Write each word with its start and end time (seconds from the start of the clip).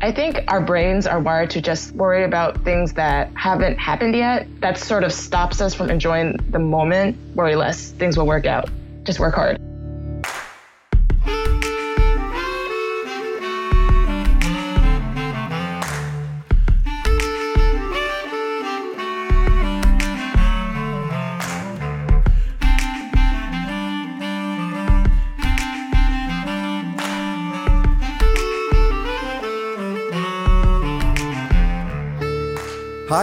I 0.00 0.12
think 0.12 0.44
our 0.46 0.60
brains 0.60 1.08
are 1.08 1.18
wired 1.18 1.50
to 1.50 1.60
just 1.60 1.92
worry 1.92 2.22
about 2.22 2.62
things 2.64 2.92
that 2.92 3.32
haven't 3.34 3.78
happened 3.78 4.14
yet. 4.14 4.46
That 4.60 4.78
sort 4.78 5.02
of 5.02 5.12
stops 5.12 5.60
us 5.60 5.74
from 5.74 5.90
enjoying 5.90 6.36
the 6.50 6.60
moment. 6.60 7.16
Worry 7.34 7.56
less, 7.56 7.90
things 7.90 8.16
will 8.16 8.26
work 8.26 8.46
out. 8.46 8.70
Just 9.02 9.18
work 9.18 9.34
hard. 9.34 9.58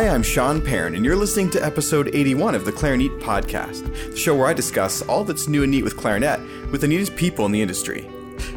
Hi, 0.06 0.12
I'm 0.12 0.22
Sean 0.22 0.62
Perrin, 0.62 0.94
and 0.94 1.04
you're 1.04 1.16
listening 1.16 1.50
to 1.50 1.66
episode 1.66 2.14
81 2.14 2.54
of 2.54 2.64
the 2.64 2.72
Clarinet 2.72 3.20
Podcast, 3.20 3.92
the 4.12 4.16
show 4.16 4.36
where 4.36 4.46
I 4.46 4.54
discuss 4.54 5.02
all 5.02 5.24
that's 5.24 5.48
new 5.48 5.64
and 5.64 5.72
neat 5.72 5.84
with 5.84 5.98
clarinet 5.98 6.40
with 6.70 6.82
the 6.82 6.88
neatest 6.88 7.16
people 7.16 7.44
in 7.48 7.52
the 7.52 7.60
industry. 7.60 8.08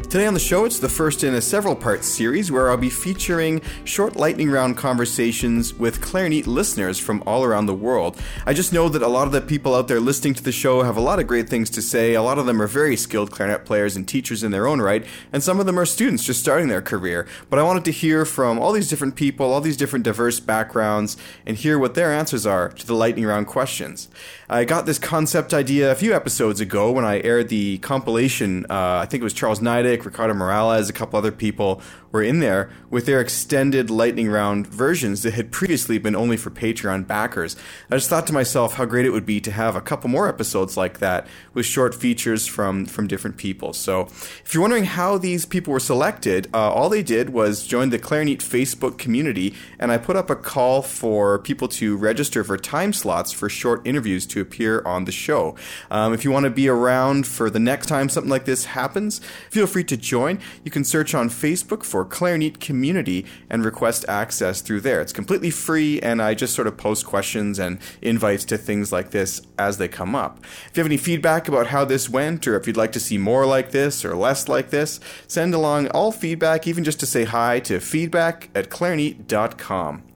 Today 0.09 0.25
on 0.25 0.33
the 0.33 0.39
show, 0.39 0.65
it's 0.65 0.79
the 0.79 0.89
first 0.89 1.23
in 1.23 1.35
a 1.35 1.41
several 1.41 1.75
part 1.75 2.03
series 2.03 2.51
where 2.51 2.71
I'll 2.71 2.77
be 2.77 2.89
featuring 2.89 3.61
short 3.83 4.15
lightning 4.15 4.49
round 4.49 4.75
conversations 4.75 5.71
with 5.75 6.01
clarinet 6.01 6.47
listeners 6.47 6.97
from 6.97 7.21
all 7.27 7.43
around 7.43 7.67
the 7.67 7.75
world. 7.75 8.19
I 8.47 8.53
just 8.53 8.73
know 8.73 8.89
that 8.89 9.03
a 9.03 9.07
lot 9.07 9.27
of 9.27 9.33
the 9.33 9.39
people 9.39 9.75
out 9.75 9.87
there 9.87 9.99
listening 9.99 10.33
to 10.33 10.41
the 10.41 10.51
show 10.51 10.81
have 10.81 10.97
a 10.97 10.99
lot 10.99 11.19
of 11.19 11.27
great 11.27 11.47
things 11.47 11.69
to 11.69 11.83
say. 11.83 12.15
A 12.15 12.23
lot 12.23 12.39
of 12.39 12.47
them 12.47 12.59
are 12.59 12.65
very 12.65 12.95
skilled 12.95 13.29
clarinet 13.29 13.65
players 13.65 13.95
and 13.95 14.07
teachers 14.07 14.41
in 14.41 14.49
their 14.49 14.65
own 14.65 14.81
right, 14.81 15.05
and 15.31 15.43
some 15.43 15.59
of 15.59 15.67
them 15.67 15.77
are 15.77 15.85
students 15.85 16.23
just 16.23 16.39
starting 16.39 16.69
their 16.69 16.81
career. 16.81 17.27
But 17.51 17.59
I 17.59 17.63
wanted 17.63 17.85
to 17.85 17.91
hear 17.91 18.25
from 18.25 18.57
all 18.57 18.71
these 18.71 18.89
different 18.89 19.15
people, 19.15 19.53
all 19.53 19.61
these 19.61 19.77
different 19.77 20.05
diverse 20.05 20.39
backgrounds, 20.39 21.17
and 21.45 21.55
hear 21.55 21.77
what 21.77 21.93
their 21.93 22.11
answers 22.11 22.47
are 22.47 22.69
to 22.69 22.87
the 22.87 22.95
lightning 22.95 23.25
round 23.25 23.45
questions. 23.45 24.07
I 24.51 24.65
got 24.65 24.87
this 24.87 24.97
concept 24.97 25.53
idea 25.53 25.91
a 25.91 25.95
few 25.95 26.11
episodes 26.11 26.59
ago 26.59 26.91
when 26.91 27.05
I 27.05 27.21
aired 27.21 27.49
the 27.49 27.77
compilation. 27.77 28.65
Uh, 28.67 28.97
I 28.97 29.05
think 29.05 29.21
it 29.21 29.23
was 29.23 29.33
Charles 29.33 29.59
Neidich, 29.59 30.03
Ricardo 30.03 30.33
Morales, 30.33 30.89
a 30.89 30.93
couple 30.93 31.19
other 31.19 31.31
people 31.31 31.83
were 32.11 32.23
in 32.23 32.39
there 32.39 32.71
with 32.89 33.05
their 33.05 33.21
extended 33.21 33.91
lightning 33.91 34.27
round 34.27 34.65
versions 34.65 35.21
that 35.21 35.35
had 35.35 35.51
previously 35.51 35.99
been 35.99 36.15
only 36.15 36.35
for 36.35 36.49
Patreon 36.49 37.05
backers. 37.05 37.55
I 37.91 37.97
just 37.97 38.09
thought 38.09 38.25
to 38.27 38.33
myself 38.33 38.73
how 38.73 38.85
great 38.85 39.05
it 39.05 39.11
would 39.11 39.25
be 39.25 39.39
to 39.41 39.51
have 39.51 39.75
a 39.75 39.81
couple 39.81 40.09
more 40.09 40.27
episodes 40.27 40.75
like 40.75 40.97
that 40.97 41.27
with 41.53 41.67
short 41.67 41.93
features 41.93 42.47
from 42.47 42.87
from 42.87 43.07
different 43.07 43.37
people. 43.37 43.73
So, 43.73 44.07
if 44.43 44.53
you're 44.53 44.61
wondering 44.61 44.85
how 44.85 45.19
these 45.19 45.45
people 45.45 45.73
were 45.73 45.79
selected, 45.79 46.47
uh, 46.53 46.71
all 46.73 46.89
they 46.89 47.03
did 47.03 47.29
was 47.29 47.67
join 47.67 47.91
the 47.91 47.99
Clarinet 47.99 48.39
Facebook 48.39 48.97
community, 48.97 49.53
and 49.77 49.91
I 49.91 49.99
put 49.99 50.15
up 50.15 50.31
a 50.31 50.35
call 50.35 50.81
for 50.81 51.37
people 51.37 51.67
to 51.67 51.95
register 51.95 52.43
for 52.43 52.57
time 52.57 52.93
slots 52.93 53.31
for 53.31 53.47
short 53.49 53.85
interviews 53.85 54.25
to 54.27 54.38
appear 54.39 54.81
on 54.85 55.05
the 55.05 55.11
show. 55.11 55.55
Um, 55.89 56.13
if 56.13 56.23
you 56.23 56.31
want 56.31 56.45
to 56.45 56.49
be 56.49 56.67
around 56.67 57.27
for 57.27 57.49
the 57.49 57.59
next 57.59 57.87
time 57.87 58.09
something 58.09 58.29
like 58.29 58.45
this 58.45 58.65
happens, 58.65 59.19
feel 59.49 59.67
free 59.67 59.83
to 59.85 59.97
join. 59.97 60.39
You 60.63 60.71
can 60.71 60.83
search 60.83 61.13
on 61.13 61.29
Facebook 61.29 61.83
for 61.83 62.05
Clarinet 62.05 62.59
Community 62.59 63.25
and 63.49 63.63
request 63.63 64.05
access 64.07 64.61
through 64.61 64.81
there. 64.81 65.01
It's 65.01 65.13
completely 65.13 65.51
free, 65.51 65.99
and 66.01 66.21
I 66.21 66.33
just 66.33 66.55
sort 66.55 66.67
of 66.67 66.77
post 66.77 67.05
questions 67.05 67.59
and 67.59 67.79
invites 68.01 68.45
to 68.45 68.57
things 68.57 68.91
like 68.91 69.11
this 69.11 69.41
as 69.57 69.77
they 69.77 69.87
come 69.87 70.15
up. 70.15 70.39
If 70.41 70.71
you 70.75 70.81
have 70.81 70.87
any 70.87 70.97
feedback 70.97 71.47
about 71.47 71.67
how 71.67 71.85
this 71.85 72.09
went, 72.09 72.47
or 72.47 72.55
if 72.55 72.67
you'd 72.67 72.77
like 72.77 72.91
to 72.93 72.99
see 72.99 73.17
more 73.17 73.45
like 73.45 73.71
this 73.71 74.03
or 74.05 74.15
less 74.15 74.47
like 74.47 74.69
this, 74.69 74.99
send 75.27 75.53
along 75.53 75.87
all 75.89 76.11
feedback, 76.11 76.67
even 76.67 76.83
just 76.83 76.99
to 77.01 77.05
say 77.05 77.25
hi, 77.25 77.59
to 77.61 77.79
feedback 77.79 78.49
at 78.55 78.69
clarinet.com. 78.69 80.08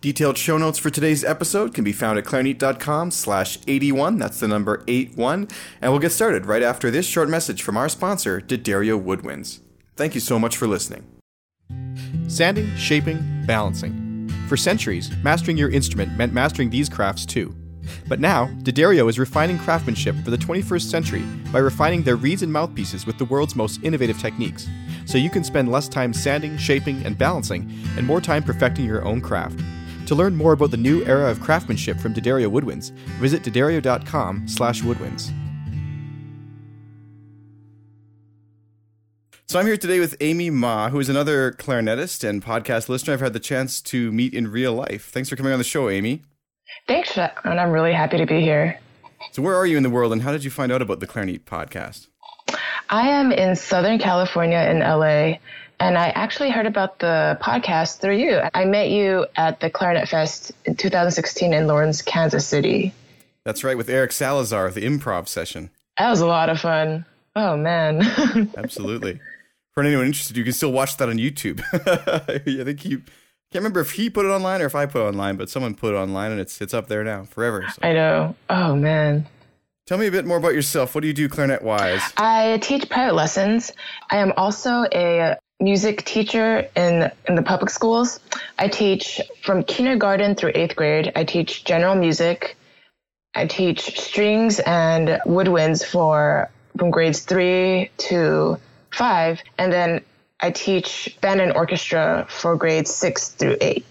Detailed 0.00 0.38
show 0.38 0.58
notes 0.58 0.78
for 0.78 0.90
today's 0.90 1.24
episode 1.24 1.74
can 1.74 1.84
be 1.84 1.92
found 1.92 2.18
at 2.18 2.24
clarinet.com 2.24 3.10
slash 3.10 3.58
81. 3.66 4.18
That's 4.18 4.40
the 4.40 4.48
number 4.48 4.84
81. 4.88 5.48
And 5.80 5.92
we'll 5.92 6.00
get 6.00 6.12
started 6.12 6.46
right 6.46 6.62
after 6.62 6.90
this 6.90 7.06
short 7.06 7.28
message 7.28 7.62
from 7.62 7.76
our 7.76 7.88
sponsor, 7.88 8.40
D'Addario 8.40 9.02
Woodwinds. 9.02 9.60
Thank 9.96 10.14
you 10.14 10.20
so 10.20 10.38
much 10.38 10.56
for 10.56 10.66
listening. 10.66 11.04
Sanding, 12.28 12.74
shaping, 12.76 13.44
balancing. 13.46 14.28
For 14.48 14.56
centuries, 14.56 15.10
mastering 15.22 15.56
your 15.56 15.70
instrument 15.70 16.16
meant 16.16 16.32
mastering 16.32 16.70
these 16.70 16.88
crafts 16.88 17.26
too. 17.26 17.54
But 18.08 18.20
now, 18.20 18.46
D'Addario 18.62 19.08
is 19.08 19.18
refining 19.18 19.58
craftsmanship 19.58 20.16
for 20.24 20.30
the 20.30 20.38
21st 20.38 20.82
century 20.82 21.22
by 21.52 21.58
refining 21.58 22.02
their 22.02 22.16
reeds 22.16 22.42
and 22.42 22.52
mouthpieces 22.52 23.06
with 23.06 23.18
the 23.18 23.24
world's 23.24 23.56
most 23.56 23.82
innovative 23.82 24.18
techniques, 24.18 24.68
so 25.06 25.18
you 25.18 25.30
can 25.30 25.44
spend 25.44 25.70
less 25.70 25.88
time 25.88 26.12
sanding, 26.12 26.56
shaping, 26.56 27.04
and 27.04 27.18
balancing, 27.18 27.70
and 27.96 28.06
more 28.06 28.20
time 28.20 28.42
perfecting 28.42 28.84
your 28.84 29.04
own 29.04 29.20
craft. 29.20 29.60
To 30.10 30.16
learn 30.16 30.34
more 30.34 30.54
about 30.54 30.72
the 30.72 30.76
new 30.76 31.04
era 31.04 31.30
of 31.30 31.40
craftsmanship 31.40 32.00
from 32.00 32.14
D'Addario 32.14 32.50
Woodwinds, 32.50 32.90
visit 33.20 33.44
d'addario.com 33.44 34.48
slash 34.48 34.82
woodwinds. 34.82 35.30
So 39.46 39.60
I'm 39.60 39.66
here 39.66 39.76
today 39.76 40.00
with 40.00 40.16
Amy 40.20 40.50
Ma, 40.50 40.88
who 40.88 40.98
is 40.98 41.08
another 41.08 41.52
clarinetist 41.52 42.28
and 42.28 42.44
podcast 42.44 42.88
listener 42.88 43.14
I've 43.14 43.20
had 43.20 43.34
the 43.34 43.38
chance 43.38 43.80
to 43.82 44.10
meet 44.10 44.34
in 44.34 44.50
real 44.50 44.72
life. 44.72 45.10
Thanks 45.10 45.28
for 45.28 45.36
coming 45.36 45.52
on 45.52 45.58
the 45.58 45.64
show, 45.64 45.88
Amy. 45.88 46.24
Thanks, 46.88 47.16
and 47.16 47.30
I'm 47.44 47.70
really 47.70 47.92
happy 47.92 48.18
to 48.18 48.26
be 48.26 48.40
here. 48.40 48.80
So 49.30 49.42
where 49.42 49.54
are 49.54 49.64
you 49.64 49.76
in 49.76 49.84
the 49.84 49.90
world 49.90 50.12
and 50.12 50.22
how 50.22 50.32
did 50.32 50.42
you 50.42 50.50
find 50.50 50.72
out 50.72 50.82
about 50.82 50.98
the 50.98 51.06
Clarinet 51.06 51.44
podcast? 51.44 52.08
I 52.88 53.06
am 53.06 53.30
in 53.30 53.54
Southern 53.54 54.00
California 54.00 54.58
in 54.58 54.80
LA, 54.80 55.38
and 55.80 55.98
I 55.98 56.10
actually 56.10 56.50
heard 56.50 56.66
about 56.66 56.98
the 57.00 57.38
podcast 57.42 57.98
through 57.98 58.16
you. 58.16 58.40
I 58.54 58.64
met 58.64 58.90
you 58.90 59.26
at 59.36 59.60
the 59.60 59.70
Clarinet 59.70 60.08
Fest 60.08 60.52
in 60.64 60.76
2016 60.76 61.52
in 61.52 61.66
Lawrence, 61.66 62.02
Kansas 62.02 62.46
City. 62.46 62.92
That's 63.44 63.64
right, 63.64 63.76
with 63.76 63.88
Eric 63.88 64.12
Salazar, 64.12 64.70
the 64.70 64.82
improv 64.82 65.26
session. 65.26 65.70
That 65.98 66.10
was 66.10 66.20
a 66.20 66.26
lot 66.26 66.48
of 66.48 66.60
fun. 66.60 67.04
Oh, 67.34 67.56
man. 67.56 68.02
Absolutely 68.56 69.18
for 69.72 69.82
anyone 69.82 70.06
interested, 70.06 70.36
you 70.36 70.44
can 70.44 70.52
still 70.52 70.72
watch 70.72 70.96
that 70.96 71.08
on 71.08 71.16
YouTube. 71.16 71.62
I 72.28 72.38
think 72.38 72.84
you 72.84 72.98
can't 72.98 73.62
remember 73.62 73.80
if 73.80 73.92
he 73.92 74.10
put 74.10 74.26
it 74.26 74.28
online 74.28 74.60
or 74.60 74.66
if 74.66 74.74
I 74.74 74.86
put 74.86 75.00
it 75.00 75.08
online, 75.08 75.36
but 75.36 75.48
someone 75.48 75.74
put 75.74 75.94
it 75.94 75.96
online 75.96 76.32
and 76.32 76.40
it's 76.40 76.60
it's 76.60 76.74
up 76.74 76.88
there 76.88 77.02
now 77.04 77.24
forever. 77.24 77.64
So. 77.68 77.78
I 77.82 77.92
know. 77.92 78.36
Oh 78.48 78.74
man. 78.74 79.26
Tell 79.86 79.98
me 79.98 80.06
a 80.06 80.10
bit 80.10 80.24
more 80.24 80.36
about 80.36 80.54
yourself. 80.54 80.94
What 80.94 81.00
do 81.00 81.08
you 81.08 81.14
do 81.14 81.28
clarinet 81.28 81.62
wise? 81.62 82.02
I 82.16 82.58
teach 82.58 82.88
private 82.88 83.14
lessons. 83.14 83.72
I 84.10 84.18
am 84.18 84.32
also 84.36 84.84
a 84.94 85.36
music 85.60 86.04
teacher 86.04 86.66
in 86.74 87.10
in 87.28 87.34
the 87.34 87.42
public 87.42 87.70
schools. 87.70 88.20
I 88.58 88.68
teach 88.68 89.20
from 89.42 89.62
kindergarten 89.62 90.34
through 90.34 90.52
8th 90.52 90.76
grade. 90.76 91.12
I 91.14 91.24
teach 91.24 91.64
general 91.64 91.94
music. 91.94 92.56
I 93.34 93.46
teach 93.46 93.98
strings 93.98 94.58
and 94.60 95.20
woodwinds 95.24 95.84
for 95.84 96.50
from 96.76 96.90
grades 96.90 97.20
3 97.20 97.90
to 98.08 98.58
five, 98.90 99.42
and 99.58 99.72
then 99.72 100.00
I 100.40 100.50
teach 100.50 101.16
band 101.20 101.40
and 101.40 101.52
orchestra 101.52 102.26
for 102.28 102.56
grades 102.56 102.92
six 102.94 103.28
through 103.28 103.56
eight. 103.60 103.84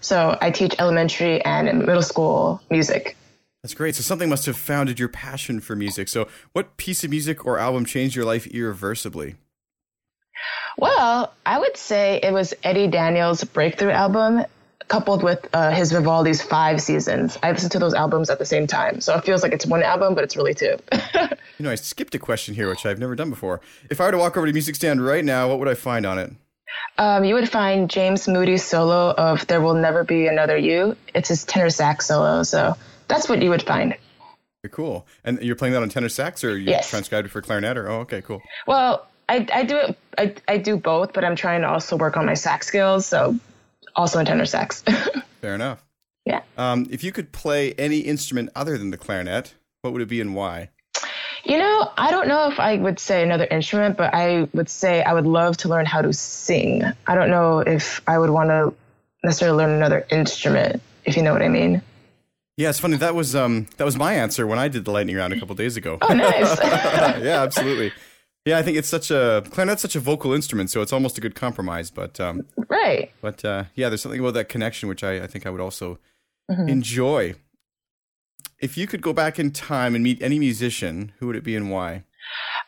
So 0.00 0.36
I 0.40 0.50
teach 0.50 0.74
elementary 0.78 1.44
and 1.44 1.78
middle 1.78 2.02
school 2.02 2.60
music. 2.70 3.16
That's 3.62 3.74
great. 3.74 3.94
So 3.94 4.02
something 4.02 4.28
must 4.28 4.46
have 4.46 4.56
founded 4.56 4.98
your 4.98 5.08
passion 5.08 5.60
for 5.60 5.76
music. 5.76 6.08
So 6.08 6.28
what 6.52 6.76
piece 6.76 7.04
of 7.04 7.10
music 7.10 7.46
or 7.46 7.58
album 7.58 7.84
changed 7.84 8.16
your 8.16 8.24
life 8.24 8.46
irreversibly? 8.48 9.36
Well, 10.76 11.32
I 11.44 11.58
would 11.58 11.76
say 11.76 12.20
it 12.22 12.32
was 12.32 12.52
Eddie 12.62 12.88
Daniels' 12.88 13.44
breakthrough 13.44 13.90
album 13.90 14.44
coupled 14.88 15.22
with 15.22 15.48
uh, 15.52 15.70
his 15.70 15.90
Vivaldi's 15.90 16.42
five 16.42 16.80
seasons. 16.80 17.38
I 17.42 17.50
listened 17.50 17.72
to 17.72 17.78
those 17.78 17.94
albums 17.94 18.30
at 18.30 18.38
the 18.38 18.44
same 18.44 18.66
time. 18.66 19.00
So 19.00 19.16
it 19.16 19.24
feels 19.24 19.42
like 19.42 19.52
it's 19.52 19.66
one 19.66 19.82
album, 19.82 20.14
but 20.14 20.22
it's 20.22 20.36
really 20.36 20.54
two. 20.54 20.76
you 21.14 21.28
know, 21.60 21.70
I 21.70 21.74
skipped 21.74 22.14
a 22.14 22.18
question 22.18 22.54
here, 22.54 22.68
which 22.68 22.86
I've 22.86 22.98
never 22.98 23.14
done 23.14 23.30
before. 23.30 23.60
If 23.90 24.00
I 24.00 24.06
were 24.06 24.12
to 24.12 24.18
walk 24.18 24.36
over 24.36 24.46
to 24.46 24.52
Music 24.52 24.76
Stand 24.76 25.04
right 25.04 25.24
now, 25.24 25.48
what 25.48 25.58
would 25.58 25.68
I 25.68 25.74
find 25.74 26.06
on 26.06 26.18
it? 26.18 26.32
Um, 26.98 27.24
you 27.24 27.34
would 27.34 27.48
find 27.48 27.88
James 27.90 28.28
Moody's 28.28 28.64
solo 28.64 29.12
of 29.12 29.46
There 29.46 29.60
Will 29.60 29.74
Never 29.74 30.04
Be 30.04 30.26
Another 30.26 30.56
You. 30.56 30.96
It's 31.14 31.28
his 31.28 31.44
tenor 31.44 31.70
sax 31.70 32.06
solo. 32.06 32.42
So 32.42 32.76
that's 33.08 33.28
what 33.28 33.42
you 33.42 33.50
would 33.50 33.62
find. 33.62 33.96
Very 34.62 34.72
cool. 34.72 35.06
And 35.24 35.40
you're 35.42 35.56
playing 35.56 35.74
that 35.74 35.82
on 35.82 35.88
tenor 35.88 36.08
sax 36.08 36.44
or 36.44 36.56
you 36.56 36.70
yes. 36.70 36.88
transcribed 36.88 37.26
it 37.26 37.30
for 37.30 37.40
clarinet 37.40 37.76
or 37.76 37.88
oh 37.88 38.00
okay, 38.00 38.20
cool. 38.22 38.42
Well, 38.66 39.06
I, 39.28 39.46
I 39.52 39.64
do 39.64 39.76
it 39.76 39.98
I, 40.18 40.34
I 40.48 40.58
do 40.58 40.76
both, 40.76 41.12
but 41.12 41.24
I'm 41.24 41.36
trying 41.36 41.62
to 41.62 41.68
also 41.68 41.96
work 41.96 42.16
on 42.16 42.26
my 42.26 42.34
sax 42.34 42.66
skills. 42.66 43.06
So 43.06 43.38
also 43.94 44.18
in 44.18 44.26
tenor 44.26 44.46
sax. 44.46 44.82
Fair 45.40 45.54
enough. 45.54 45.84
Yeah. 46.24 46.42
Um, 46.56 46.86
if 46.90 47.04
you 47.04 47.12
could 47.12 47.32
play 47.32 47.72
any 47.74 48.00
instrument 48.00 48.50
other 48.54 48.78
than 48.78 48.90
the 48.90 48.96
clarinet, 48.96 49.54
what 49.82 49.92
would 49.92 50.02
it 50.02 50.08
be 50.08 50.20
and 50.20 50.34
why? 50.34 50.70
You 51.44 51.58
know, 51.58 51.92
I 51.96 52.10
don't 52.10 52.26
know 52.26 52.50
if 52.50 52.58
I 52.58 52.76
would 52.76 52.98
say 52.98 53.22
another 53.22 53.44
instrument, 53.44 53.96
but 53.96 54.12
I 54.12 54.48
would 54.52 54.68
say 54.68 55.04
I 55.04 55.12
would 55.12 55.26
love 55.26 55.56
to 55.58 55.68
learn 55.68 55.86
how 55.86 56.02
to 56.02 56.12
sing. 56.12 56.82
I 57.06 57.14
don't 57.14 57.30
know 57.30 57.60
if 57.60 58.00
I 58.08 58.18
would 58.18 58.30
want 58.30 58.48
to 58.48 58.74
necessarily 59.22 59.58
learn 59.58 59.70
another 59.70 60.04
instrument, 60.10 60.82
if 61.04 61.16
you 61.16 61.22
know 61.22 61.32
what 61.32 61.42
I 61.42 61.48
mean. 61.48 61.82
Yeah, 62.56 62.70
it's 62.70 62.80
funny. 62.80 62.96
That 62.96 63.14
was 63.14 63.36
um 63.36 63.68
that 63.76 63.84
was 63.84 63.96
my 63.96 64.14
answer 64.14 64.46
when 64.46 64.58
I 64.58 64.66
did 64.66 64.86
the 64.86 64.90
lightning 64.90 65.14
round 65.14 65.34
a 65.34 65.38
couple 65.38 65.54
days 65.54 65.76
ago. 65.76 65.98
Oh, 66.00 66.14
nice. 66.14 66.58
yeah, 67.22 67.42
absolutely. 67.42 67.92
Yeah, 68.46 68.58
I 68.58 68.62
think 68.62 68.76
it's 68.76 68.88
such 68.88 69.10
a 69.10 69.42
clarinet's 69.50 69.82
such 69.82 69.96
a 69.96 70.00
vocal 70.00 70.32
instrument, 70.32 70.70
so 70.70 70.80
it's 70.80 70.92
almost 70.92 71.18
a 71.18 71.20
good 71.20 71.34
compromise. 71.34 71.90
But 71.90 72.20
um, 72.20 72.46
right. 72.68 73.10
But 73.20 73.44
uh, 73.44 73.64
yeah, 73.74 73.88
there's 73.88 74.00
something 74.00 74.20
about 74.20 74.34
that 74.34 74.48
connection 74.48 74.88
which 74.88 75.02
I, 75.02 75.24
I 75.24 75.26
think 75.26 75.46
I 75.46 75.50
would 75.50 75.60
also 75.60 75.98
mm-hmm. 76.48 76.68
enjoy. 76.68 77.34
If 78.60 78.78
you 78.78 78.86
could 78.86 79.02
go 79.02 79.12
back 79.12 79.40
in 79.40 79.50
time 79.50 79.96
and 79.96 80.04
meet 80.04 80.22
any 80.22 80.38
musician, 80.38 81.12
who 81.18 81.26
would 81.26 81.34
it 81.34 81.42
be 81.42 81.56
and 81.56 81.72
why? 81.72 82.04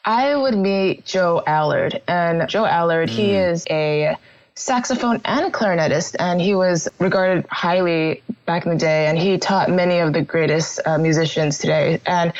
I 0.04 0.34
would 0.34 0.58
meet 0.58 1.04
Joe 1.04 1.44
Allard. 1.46 2.02
And 2.08 2.48
Joe 2.48 2.66
Allard, 2.66 3.08
mm. 3.08 3.12
he 3.12 3.34
is 3.34 3.64
a 3.70 4.16
saxophone 4.56 5.20
and 5.24 5.52
clarinetist, 5.54 6.16
and 6.18 6.40
he 6.40 6.54
was 6.54 6.88
regarded 6.98 7.46
highly 7.50 8.22
back 8.46 8.64
in 8.66 8.72
the 8.72 8.78
day, 8.78 9.06
and 9.06 9.16
he 9.16 9.38
taught 9.38 9.70
many 9.70 10.00
of 10.00 10.12
the 10.12 10.22
greatest 10.22 10.80
uh, 10.84 10.98
musicians 10.98 11.58
today. 11.58 12.00
And 12.04 12.32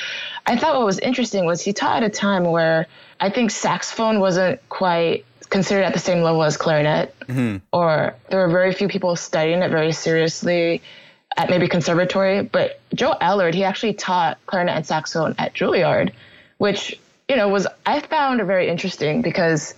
I 0.49 0.57
thought 0.57 0.77
what 0.77 0.87
was 0.87 0.99
interesting 0.99 1.45
was 1.45 1.61
he 1.61 1.75
taught 1.75 2.03
at 2.03 2.11
a 2.11 2.11
time 2.11 2.45
where 2.45 2.87
I 3.21 3.29
think 3.29 3.51
saxophone 3.51 4.19
wasn't 4.19 4.67
quite 4.71 5.27
considered 5.51 5.85
at 5.85 5.93
the 5.93 5.99
same 5.99 6.23
level 6.23 6.43
as 6.43 6.57
clarinet, 6.57 7.15
mm-hmm. 7.21 7.59
or 7.71 8.15
there 8.31 8.41
were 8.41 8.49
very 8.49 8.73
few 8.73 8.89
people 8.89 9.15
studying 9.15 9.61
it 9.61 9.71
very 9.71 9.93
seriously 9.93 10.81
at 11.37 11.51
maybe 11.51 11.69
conservatory. 11.69 12.43
But 12.43 12.81
Joe 12.95 13.15
Allard, 13.21 13.55
he 13.55 13.65
actually 13.65 13.93
taught 13.93 14.39
clarinet 14.47 14.75
and 14.75 14.87
saxophone 14.87 15.35
at 15.37 15.53
Juilliard, 15.53 16.13
which 16.57 16.99
you 17.29 17.37
know 17.37 17.49
was 17.49 17.67
I 17.85 18.01
found 18.01 18.41
very 18.47 18.69
interesting 18.69 19.21
because 19.21 19.75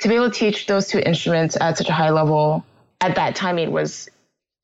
to 0.00 0.08
be 0.08 0.16
able 0.16 0.30
to 0.30 0.38
teach 0.38 0.66
those 0.66 0.86
two 0.86 0.98
instruments 0.98 1.56
at 1.58 1.78
such 1.78 1.88
a 1.88 1.92
high 1.94 2.10
level 2.10 2.62
at 3.00 3.14
that 3.14 3.36
timing 3.36 3.72
was, 3.72 4.10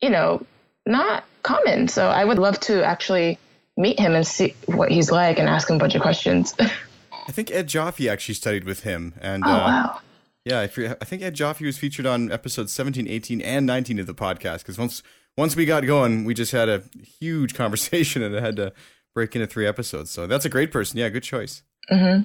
you 0.02 0.10
know, 0.10 0.44
not 0.84 1.24
common. 1.42 1.88
So 1.88 2.08
I 2.08 2.22
would 2.22 2.38
love 2.38 2.60
to 2.60 2.84
actually 2.84 3.38
meet 3.80 3.98
him 3.98 4.14
and 4.14 4.26
see 4.26 4.54
what 4.66 4.90
he's 4.90 5.10
like 5.10 5.38
and 5.38 5.48
ask 5.48 5.68
him 5.68 5.76
a 5.76 5.78
bunch 5.78 5.94
of 5.94 6.02
questions. 6.02 6.54
I 6.60 7.32
think 7.32 7.50
Ed 7.50 7.68
Joffe 7.68 8.10
actually 8.10 8.34
studied 8.34 8.64
with 8.64 8.82
him. 8.82 9.14
And, 9.20 9.44
oh, 9.44 9.50
uh, 9.50 9.58
wow. 9.58 10.00
Yeah, 10.44 10.60
I 10.60 10.66
think 10.66 11.22
Ed 11.22 11.34
Joffe 11.34 11.64
was 11.64 11.76
featured 11.76 12.06
on 12.06 12.32
episodes 12.32 12.72
17, 12.72 13.06
18, 13.06 13.40
and 13.42 13.66
19 13.66 13.98
of 13.98 14.06
the 14.06 14.14
podcast 14.14 14.58
because 14.58 14.78
once 14.78 15.02
once 15.36 15.54
we 15.54 15.64
got 15.64 15.86
going, 15.86 16.24
we 16.24 16.34
just 16.34 16.52
had 16.52 16.68
a 16.68 16.82
huge 17.20 17.54
conversation 17.62 18.22
and 18.22 18.34
it 18.34 18.42
had 18.42 18.56
to 18.56 18.72
break 19.14 19.34
into 19.34 19.46
three 19.46 19.66
episodes. 19.66 20.10
So 20.10 20.26
that's 20.26 20.44
a 20.44 20.48
great 20.48 20.72
person. 20.72 20.98
Yeah, 20.98 21.08
good 21.08 21.22
choice. 21.22 21.62
Mm-hmm. 21.90 22.22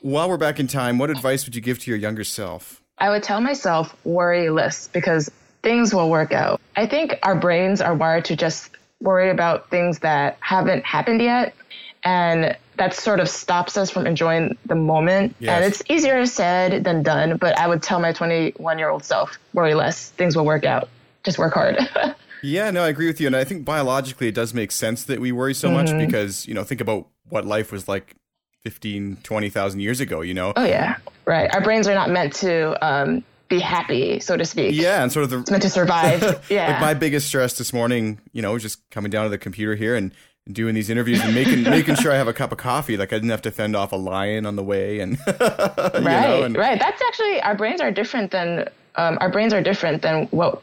While 0.00 0.28
we're 0.28 0.36
back 0.36 0.60
in 0.60 0.66
time, 0.66 0.98
what 0.98 1.10
advice 1.10 1.44
would 1.44 1.54
you 1.54 1.60
give 1.60 1.78
to 1.80 1.90
your 1.90 1.98
younger 1.98 2.24
self? 2.24 2.82
I 2.98 3.10
would 3.10 3.22
tell 3.22 3.40
myself 3.40 3.94
worry 4.04 4.50
less 4.50 4.88
because 4.88 5.30
things 5.62 5.94
will 5.94 6.10
work 6.10 6.32
out. 6.32 6.60
I 6.76 6.86
think 6.86 7.18
our 7.22 7.34
brains 7.34 7.80
are 7.80 7.94
wired 7.94 8.26
to 8.26 8.36
just 8.36 8.70
worry 9.00 9.30
about 9.30 9.70
things 9.70 10.00
that 10.00 10.36
haven't 10.40 10.84
happened 10.84 11.22
yet. 11.22 11.54
And 12.02 12.56
that 12.76 12.94
sort 12.94 13.20
of 13.20 13.28
stops 13.28 13.76
us 13.76 13.90
from 13.90 14.06
enjoying 14.06 14.56
the 14.64 14.74
moment. 14.74 15.36
Yes. 15.38 15.56
And 15.56 15.64
it's 15.64 15.82
easier 15.90 16.24
said 16.24 16.84
than 16.84 17.02
done. 17.02 17.36
But 17.36 17.58
I 17.58 17.68
would 17.68 17.82
tell 17.82 18.00
my 18.00 18.12
21 18.12 18.78
year 18.78 18.88
old 18.88 19.04
self 19.04 19.38
worry 19.52 19.74
less. 19.74 20.10
Things 20.10 20.36
will 20.36 20.46
work 20.46 20.64
out. 20.64 20.88
Just 21.22 21.38
work 21.38 21.52
hard. 21.52 21.78
yeah, 22.42 22.70
no, 22.70 22.82
I 22.82 22.88
agree 22.88 23.06
with 23.06 23.20
you. 23.20 23.26
And 23.26 23.36
I 23.36 23.44
think 23.44 23.66
biologically 23.66 24.28
it 24.28 24.34
does 24.34 24.54
make 24.54 24.72
sense 24.72 25.04
that 25.04 25.20
we 25.20 25.30
worry 25.30 25.52
so 25.52 25.68
mm-hmm. 25.68 25.98
much 25.98 26.06
because, 26.06 26.46
you 26.46 26.54
know, 26.54 26.64
think 26.64 26.80
about 26.80 27.06
what 27.28 27.44
life 27.44 27.70
was 27.70 27.86
like 27.86 28.16
15, 28.62 29.18
20,000 29.22 29.80
years 29.80 30.00
ago, 30.00 30.22
you 30.22 30.32
know? 30.32 30.54
Oh, 30.56 30.64
yeah. 30.64 30.96
Right. 31.26 31.52
Our 31.54 31.60
brains 31.60 31.86
are 31.86 31.94
not 31.94 32.08
meant 32.08 32.32
to 32.36 32.86
um, 32.86 33.22
be 33.50 33.60
happy, 33.60 34.20
so 34.20 34.36
to 34.38 34.46
speak. 34.46 34.74
Yeah. 34.74 35.02
And 35.02 35.12
sort 35.12 35.24
of 35.24 35.30
the. 35.30 35.40
It's 35.40 35.50
meant 35.50 35.62
to 35.64 35.70
survive. 35.70 36.46
yeah. 36.50 36.72
like 36.72 36.80
my 36.80 36.94
biggest 36.94 37.26
stress 37.26 37.58
this 37.58 37.74
morning, 37.74 38.18
you 38.32 38.40
know, 38.40 38.56
just 38.56 38.88
coming 38.90 39.10
down 39.10 39.24
to 39.24 39.28
the 39.28 39.36
computer 39.36 39.74
here 39.74 39.94
and 39.94 40.12
doing 40.50 40.74
these 40.74 40.88
interviews 40.88 41.20
and 41.20 41.34
making 41.34 41.62
making 41.70 41.96
sure 41.96 42.12
I 42.12 42.16
have 42.16 42.28
a 42.28 42.32
cup 42.32 42.52
of 42.52 42.58
coffee. 42.58 42.96
Like 42.96 43.12
I 43.12 43.16
didn't 43.16 43.30
have 43.30 43.42
to 43.42 43.50
fend 43.50 43.76
off 43.76 43.92
a 43.92 43.96
lion 43.96 44.46
on 44.46 44.56
the 44.56 44.62
way, 44.62 45.00
and 45.00 45.18
right, 45.26 46.02
know, 46.02 46.42
and, 46.44 46.56
right. 46.56 46.78
That's 46.78 47.02
actually 47.02 47.42
our 47.42 47.54
brains 47.54 47.80
are 47.80 47.90
different 47.90 48.30
than 48.30 48.68
um, 48.96 49.18
our 49.20 49.30
brains 49.30 49.52
are 49.52 49.62
different 49.62 50.02
than 50.02 50.26
what 50.28 50.62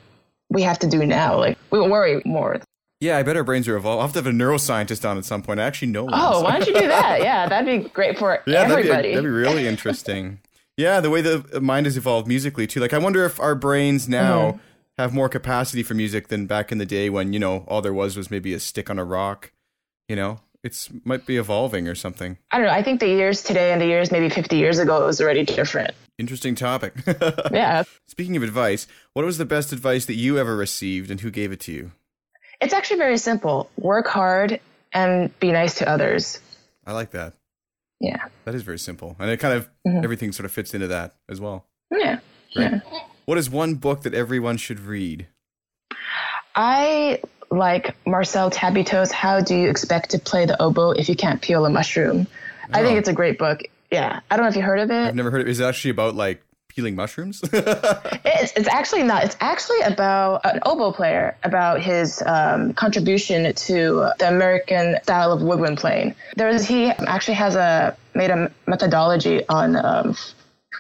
we 0.50 0.64
have 0.64 0.80
to 0.80 0.88
do 0.88 1.06
now. 1.06 1.38
Like 1.38 1.58
we 1.70 1.80
worry 1.80 2.22
more. 2.26 2.62
Yeah, 3.00 3.18
I 3.18 3.24
bet 3.24 3.38
our 3.38 3.44
brains 3.44 3.68
are 3.68 3.76
evolved. 3.76 4.00
I'll 4.00 4.08
have 4.08 4.14
to 4.14 4.20
have 4.20 4.28
a 4.28 4.32
neuroscientist 4.32 5.08
on 5.08 5.20
at 5.20 5.26
some 5.26 5.44
point. 5.44 5.60
I 5.60 5.64
actually 5.64 5.90
know. 5.90 6.06
One, 6.06 6.14
oh, 6.16 6.40
so. 6.40 6.42
why 6.42 6.58
don't 6.58 6.68
you 6.68 6.74
do 6.74 6.88
that? 6.88 7.22
Yeah, 7.22 7.48
that'd 7.48 7.84
be 7.84 7.88
great 7.90 8.18
for 8.18 8.42
yeah, 8.48 8.62
everybody. 8.62 8.88
That'd 8.88 9.04
be, 9.04 9.10
that'd 9.10 9.24
be 9.24 9.30
really 9.30 9.68
interesting. 9.68 10.40
Yeah, 10.78 11.02
the 11.02 11.10
way 11.10 11.22
the 11.22 11.60
mind 11.60 11.88
has 11.88 11.98
evolved 11.98 12.28
musically 12.28 12.68
too. 12.68 12.80
Like, 12.80 12.94
I 12.94 13.00
wonder 13.00 13.26
if 13.26 13.40
our 13.40 13.56
brains 13.56 14.08
now 14.08 14.52
mm-hmm. 14.52 14.58
have 14.98 15.14
more 15.14 15.28
capacity 15.28 15.84
for 15.84 15.96
music 15.96 16.28
than 16.28 16.46
back 16.46 16.72
in 16.72 16.78
the 16.78 16.86
day 16.86 17.10
when 17.10 17.34
you 17.34 17.40
know 17.40 17.66
all 17.68 17.82
there 17.82 17.94
was 17.94 18.16
was 18.16 18.32
maybe 18.32 18.54
a 18.54 18.60
stick 18.60 18.90
on 18.90 19.00
a 19.00 19.04
rock. 19.04 19.52
You 20.08 20.16
know, 20.16 20.40
it's 20.64 20.90
might 21.04 21.26
be 21.26 21.38
evolving 21.38 21.88
or 21.88 21.96
something. 21.96 22.38
I 22.52 22.58
don't 22.58 22.68
know. 22.68 22.74
I 22.74 22.84
think 22.84 23.00
the 23.00 23.08
years 23.08 23.42
today 23.42 23.72
and 23.72 23.82
the 23.82 23.88
years 23.88 24.12
maybe 24.12 24.30
50 24.30 24.56
years 24.56 24.80
ago 24.80 25.02
it 25.02 25.06
was 25.06 25.20
already 25.20 25.44
different. 25.44 25.92
Interesting 26.18 26.56
topic. 26.56 26.94
yeah. 27.52 27.84
Speaking 28.08 28.38
of 28.38 28.44
advice, 28.44 28.88
what 29.14 29.26
was 29.26 29.38
the 29.38 29.46
best 29.46 29.72
advice 29.72 30.06
that 30.06 30.16
you 30.16 30.38
ever 30.38 30.56
received 30.56 31.12
and 31.12 31.22
who 31.22 31.32
gave 31.32 31.52
it 31.52 31.60
to 31.62 31.72
you? 31.72 31.92
It's 32.60 32.74
actually 32.74 32.98
very 32.98 33.18
simple. 33.18 33.70
Work 33.78 34.08
hard 34.08 34.60
and 34.94 35.38
be 35.40 35.52
nice 35.52 35.76
to 35.76 35.90
others. 35.90 36.40
I 36.86 36.94
like 36.94 37.12
that. 37.12 37.34
Yeah. 38.00 38.28
That 38.46 38.56
is 38.56 38.64
very 38.64 38.80
simple. 38.80 39.16
And 39.20 39.30
it 39.30 39.38
kind 39.38 39.54
of, 39.54 39.70
mm-hmm. 39.88 40.04
everything 40.04 40.32
sort 40.32 40.46
of 40.46 40.52
fits 40.52 40.74
into 40.74 40.88
that 40.88 41.16
as 41.30 41.42
well. 41.42 41.66
Yeah. 41.92 42.20
Yeah. 42.52 42.80
What 43.26 43.38
is 43.38 43.50
one 43.50 43.76
book 43.76 44.04
that 44.04 44.14
everyone 44.14 44.58
should 44.58 44.80
read? 44.80 45.28
I 46.56 47.22
like 47.52 47.96
Marcel 48.06 48.50
Tabuteau's 48.50 49.12
How 49.12 49.42
Do 49.42 49.56
You 49.56 49.70
Expect 49.70 50.12
to 50.12 50.20
Play 50.20 50.46
the 50.46 50.62
Oboe 50.62 50.92
If 50.92 51.10
You 51.10 51.16
Can't 51.16 51.42
Peel 51.42 51.66
a 51.66 51.70
Mushroom. 51.70 52.28
Oh. 52.30 52.68
I 52.72 52.84
think 52.84 52.96
oh. 52.96 53.00
it's 53.00 53.10
a 53.10 53.14
great 53.14 53.38
book. 53.38 53.62
Yeah. 53.92 54.20
I 54.30 54.38
don't 54.38 54.46
know 54.46 54.50
if 54.50 54.56
you 54.56 54.62
heard 54.62 54.80
of 54.80 54.92
it. 54.92 55.08
I've 55.08 55.16
never 55.16 55.32
heard 55.32 55.42
of 55.42 55.48
it. 55.48 55.52
Is 55.52 55.60
it 55.60 55.66
actually 55.66 55.92
about 55.92 56.16
like 56.16 56.42
peeling 56.78 56.96
mushrooms? 56.96 57.42
it's, 57.54 58.54
it's 58.56 58.68
actually 58.70 59.02
not. 59.02 59.24
It's 59.24 59.36
actually 59.40 59.82
about 59.82 60.46
an 60.46 60.60
oboe 60.64 60.92
player, 60.92 61.36
about 61.44 61.82
his 61.82 62.22
um, 62.24 62.74
contribution 62.74 63.52
to 63.52 64.12
the 64.20 64.28
American 64.28 64.96
style 65.02 65.32
of 65.32 65.42
woodwind 65.42 65.80
playing. 65.80 66.14
There's 66.36 66.66
he 66.66 66.86
actually 66.86 67.34
has 67.34 67.56
a 67.56 67.98
made 68.14 68.30
a 68.30 68.52
methodology 68.68 69.42
on 69.50 69.76
um, 69.76 70.16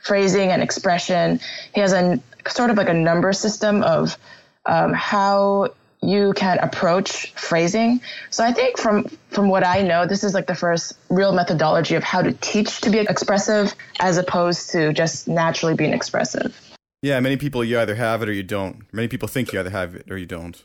phrasing 0.03 0.51
and 0.51 0.61
expression. 0.61 1.39
He 1.73 1.81
has 1.81 1.94
a 1.94 2.21
sort 2.47 2.69
of 2.69 2.77
like 2.77 2.89
a 2.89 2.94
number 2.94 3.33
system 3.33 3.81
of 3.81 4.17
um, 4.67 4.94
how 4.94 5.69
you 6.07 6.31
can 6.33 6.57
approach 6.59 7.33
phrasing. 7.33 8.00
So 8.30 8.44
I 8.44 8.54
think 8.54 8.77
from 8.77 9.06
from 9.30 9.50
what 9.50 9.65
I 9.65 9.81
know, 9.81 10.06
this 10.06 10.24
is 10.24 10.33
like 10.33 10.48
the 10.48 10.56
first 10.56 10.94
real 11.09 11.33
methodology 11.33 11.95
of 11.95 12.04
how 12.04 12.21
to 12.21 12.31
teach 12.31 12.80
to 12.81 12.89
be 12.89 13.00
expressive 13.00 13.75
as 14.00 14.18
opposed 14.18 14.71
to 14.71 14.94
just 14.94 15.27
naturally 15.27 15.75
being 15.75 15.94
expressive. 15.94 16.59
Yeah, 17.01 17.19
many 17.19 17.36
people 17.36 17.62
you 17.63 17.77
either 17.77 17.95
have 17.95 18.24
it 18.24 18.30
or 18.30 18.31
you 18.31 18.42
don't. 18.42 18.81
Many 18.94 19.09
people 19.09 19.27
think 19.27 19.51
you 19.51 19.59
either 19.59 19.69
have 19.69 19.95
it 19.95 20.09
or 20.09 20.18
you 20.18 20.26
don't. 20.26 20.64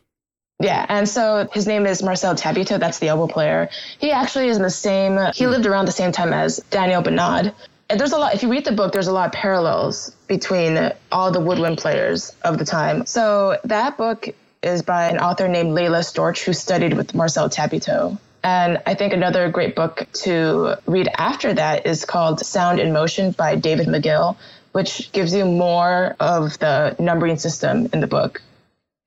Yeah, 0.61 0.87
and 0.89 1.09
so 1.09 1.49
his 1.53 1.67
name 1.67 1.87
is 1.87 2.05
Marcel 2.05 2.37
Tabuteau. 2.37 2.79
That's 2.79 3.01
the 3.01 3.11
oboe 3.11 3.27
player. 3.27 3.69
He 3.99 4.13
actually 4.13 4.47
is 4.47 4.57
in 4.57 4.63
the 4.63 4.71
same. 4.71 5.19
He 5.35 5.49
lived 5.49 5.67
around 5.67 5.87
the 5.87 5.93
same 5.93 6.13
time 6.13 6.33
as 6.33 6.59
Daniel 6.71 7.03
Bonade. 7.03 7.53
And 7.91 7.99
there's 7.99 8.13
a 8.13 8.17
lot. 8.17 8.33
If 8.33 8.45
you 8.45 8.49
read 8.49 8.65
the 8.65 8.73
book, 8.73 8.93
there's 8.93 9.09
a 9.09 9.13
lot 9.13 9.27
of 9.27 9.33
parallels 9.33 10.15
between 10.29 10.93
all 11.11 11.33
the 11.33 11.41
woodwind 11.41 11.79
players 11.79 12.35
of 12.43 12.59
the 12.59 12.65
time. 12.65 13.07
So 13.07 13.59
that 13.65 13.99
book 13.99 14.29
is 14.63 14.83
by 14.83 15.09
an 15.09 15.19
author 15.19 15.49
named 15.49 15.73
Laila 15.73 16.01
Storch, 16.01 16.45
who 16.45 16.53
studied 16.53 16.95
with 16.95 17.15
Marcel 17.15 17.49
Tabuteau. 17.49 18.19
And 18.45 18.83
I 18.87 18.95
think 18.95 19.13
another 19.13 19.49
great 19.51 19.77
book 19.77 20.07
to 20.25 20.77
read 20.87 21.09
after 21.17 21.55
that 21.55 21.87
is 21.87 22.05
called 22.05 22.41
Sound 22.41 22.81
in 22.81 22.93
Motion 22.93 23.31
by 23.33 23.55
David 23.55 23.87
McGill, 23.87 24.37
which 24.73 25.13
gives 25.13 25.33
you 25.35 25.45
more 25.45 26.17
of 26.19 26.59
the 26.59 26.97
numbering 26.99 27.37
system 27.39 27.89
in 27.93 28.01
the 28.01 28.07
book. 28.07 28.43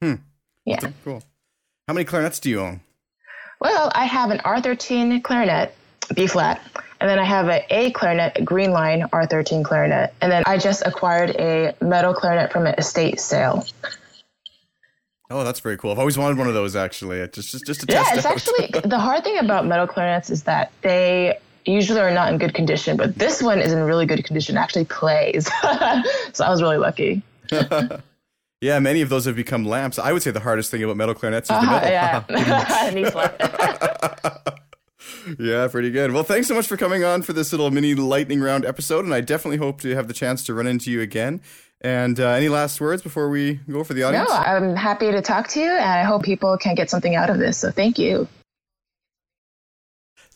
Hmm. 0.02 0.16
Yeah. 0.64 0.80
cool. 1.04 1.22
How 1.88 1.94
many 1.94 2.06
clarinets 2.06 2.40
do 2.40 2.50
you 2.50 2.62
own? 2.62 2.82
Well, 3.60 3.92
I 3.94 4.06
have 4.06 4.32
an 4.32 4.40
R13 4.40 5.24
clarinet, 5.24 5.76
B 6.14 6.28
flat, 6.28 6.62
and 7.00 7.10
then 7.10 7.20
I 7.20 7.24
have 7.24 7.48
an 7.50 7.62
A 7.70 7.92
clarinet, 7.92 8.38
a 8.38 8.42
green 8.42 8.72
line 8.72 9.02
R13 9.12 9.64
clarinet, 9.64 10.14
and 10.22 10.32
then 10.32 10.44
I 10.46 10.58
just 10.58 10.84
acquired 10.86 11.32
a 11.32 11.76
metal 11.82 12.14
clarinet 12.14 12.52
from 12.52 12.68
an 12.68 12.76
estate 12.78 13.20
sale. 13.20 13.66
Oh, 15.30 15.44
that's 15.44 15.60
very 15.60 15.78
cool. 15.78 15.92
I've 15.92 16.00
always 16.00 16.18
wanted 16.18 16.38
one 16.38 16.48
of 16.48 16.54
those 16.54 16.76
actually. 16.76 17.28
Just 17.30 17.52
just 17.52 17.66
just 17.66 17.82
to 17.82 17.88
yeah, 17.90 18.04
test 18.04 18.12
Yeah, 18.12 18.18
it's 18.18 18.26
actually 18.26 18.82
the 18.82 19.00
hard 19.00 19.24
thing 19.24 19.38
about 19.40 19.66
metal 19.66 19.88
clarinets 19.88 20.30
is 20.30 20.44
that 20.44 20.72
they 20.82 21.38
usually 21.66 22.00
are 22.00 22.12
not 22.12 22.32
in 22.32 22.38
good 22.38 22.54
condition, 22.54 22.96
but 22.96 23.18
this 23.18 23.42
one 23.42 23.60
is 23.60 23.74
in 23.74 23.80
really 23.84 24.06
good 24.06 24.24
condition. 24.24 24.58
Actually 24.58 24.86
plays, 24.86 25.48
so 26.34 26.46
I 26.46 26.50
was 26.50 26.62
really 26.62 26.78
lucky. 26.78 27.24
yeah, 28.62 28.80
many 28.80 29.02
of 29.02 29.10
those 29.10 29.26
have 29.26 29.36
become 29.36 29.66
lamps. 29.66 29.98
I 29.98 30.12
would 30.12 30.22
say 30.22 30.32
the 30.32 30.40
hardest 30.40 30.72
thing 30.72 30.84
about 30.84 30.98
metal 30.98 31.16
clarinets 31.16 31.50
is 31.50 31.56
uh, 31.56 31.62
the 31.62 31.96
uh-huh, 31.96 32.22
metal. 32.30 33.16
Yeah. 33.18 34.56
yeah, 35.40 35.68
pretty 35.68 35.92
good. 35.92 36.12
Well, 36.12 36.24
thanks 36.24 36.48
so 36.48 36.56
much 36.56 36.68
for 36.68 36.78
coming 36.78 37.04
on 37.04 37.22
for 37.22 37.34
this 37.34 37.52
little 37.52 37.72
mini 37.72 37.96
lightning 37.96 38.42
round 38.42 38.66
episode, 38.66 39.06
and 39.06 39.14
I 39.14 39.22
definitely 39.22 39.58
hope 39.58 39.82
to 39.82 39.96
have 39.96 40.08
the 40.08 40.14
chance 40.14 40.44
to 40.46 40.54
run 40.54 40.68
into 40.68 40.92
you 40.92 41.02
again. 41.02 41.42
And 41.86 42.20
uh, 42.20 42.30
any 42.30 42.50
last 42.50 42.82
words 42.82 43.04
before 43.04 43.30
we 43.30 43.60
go 43.70 43.84
for 43.84 43.94
the 43.94 44.02
audience? 44.02 44.28
No, 44.28 44.36
I'm 44.36 44.76
happy 44.76 45.12
to 45.12 45.22
talk 45.22 45.50
to 45.50 45.60
you, 45.60 45.70
and 45.70 45.84
I 45.84 46.02
hope 46.02 46.24
people 46.24 46.58
can 46.58 46.74
get 46.74 46.90
something 46.90 47.16
out 47.16 47.30
of 47.30 47.38
this. 47.38 47.60
So 47.60 47.70
thank 47.70 48.00
you. 48.00 48.28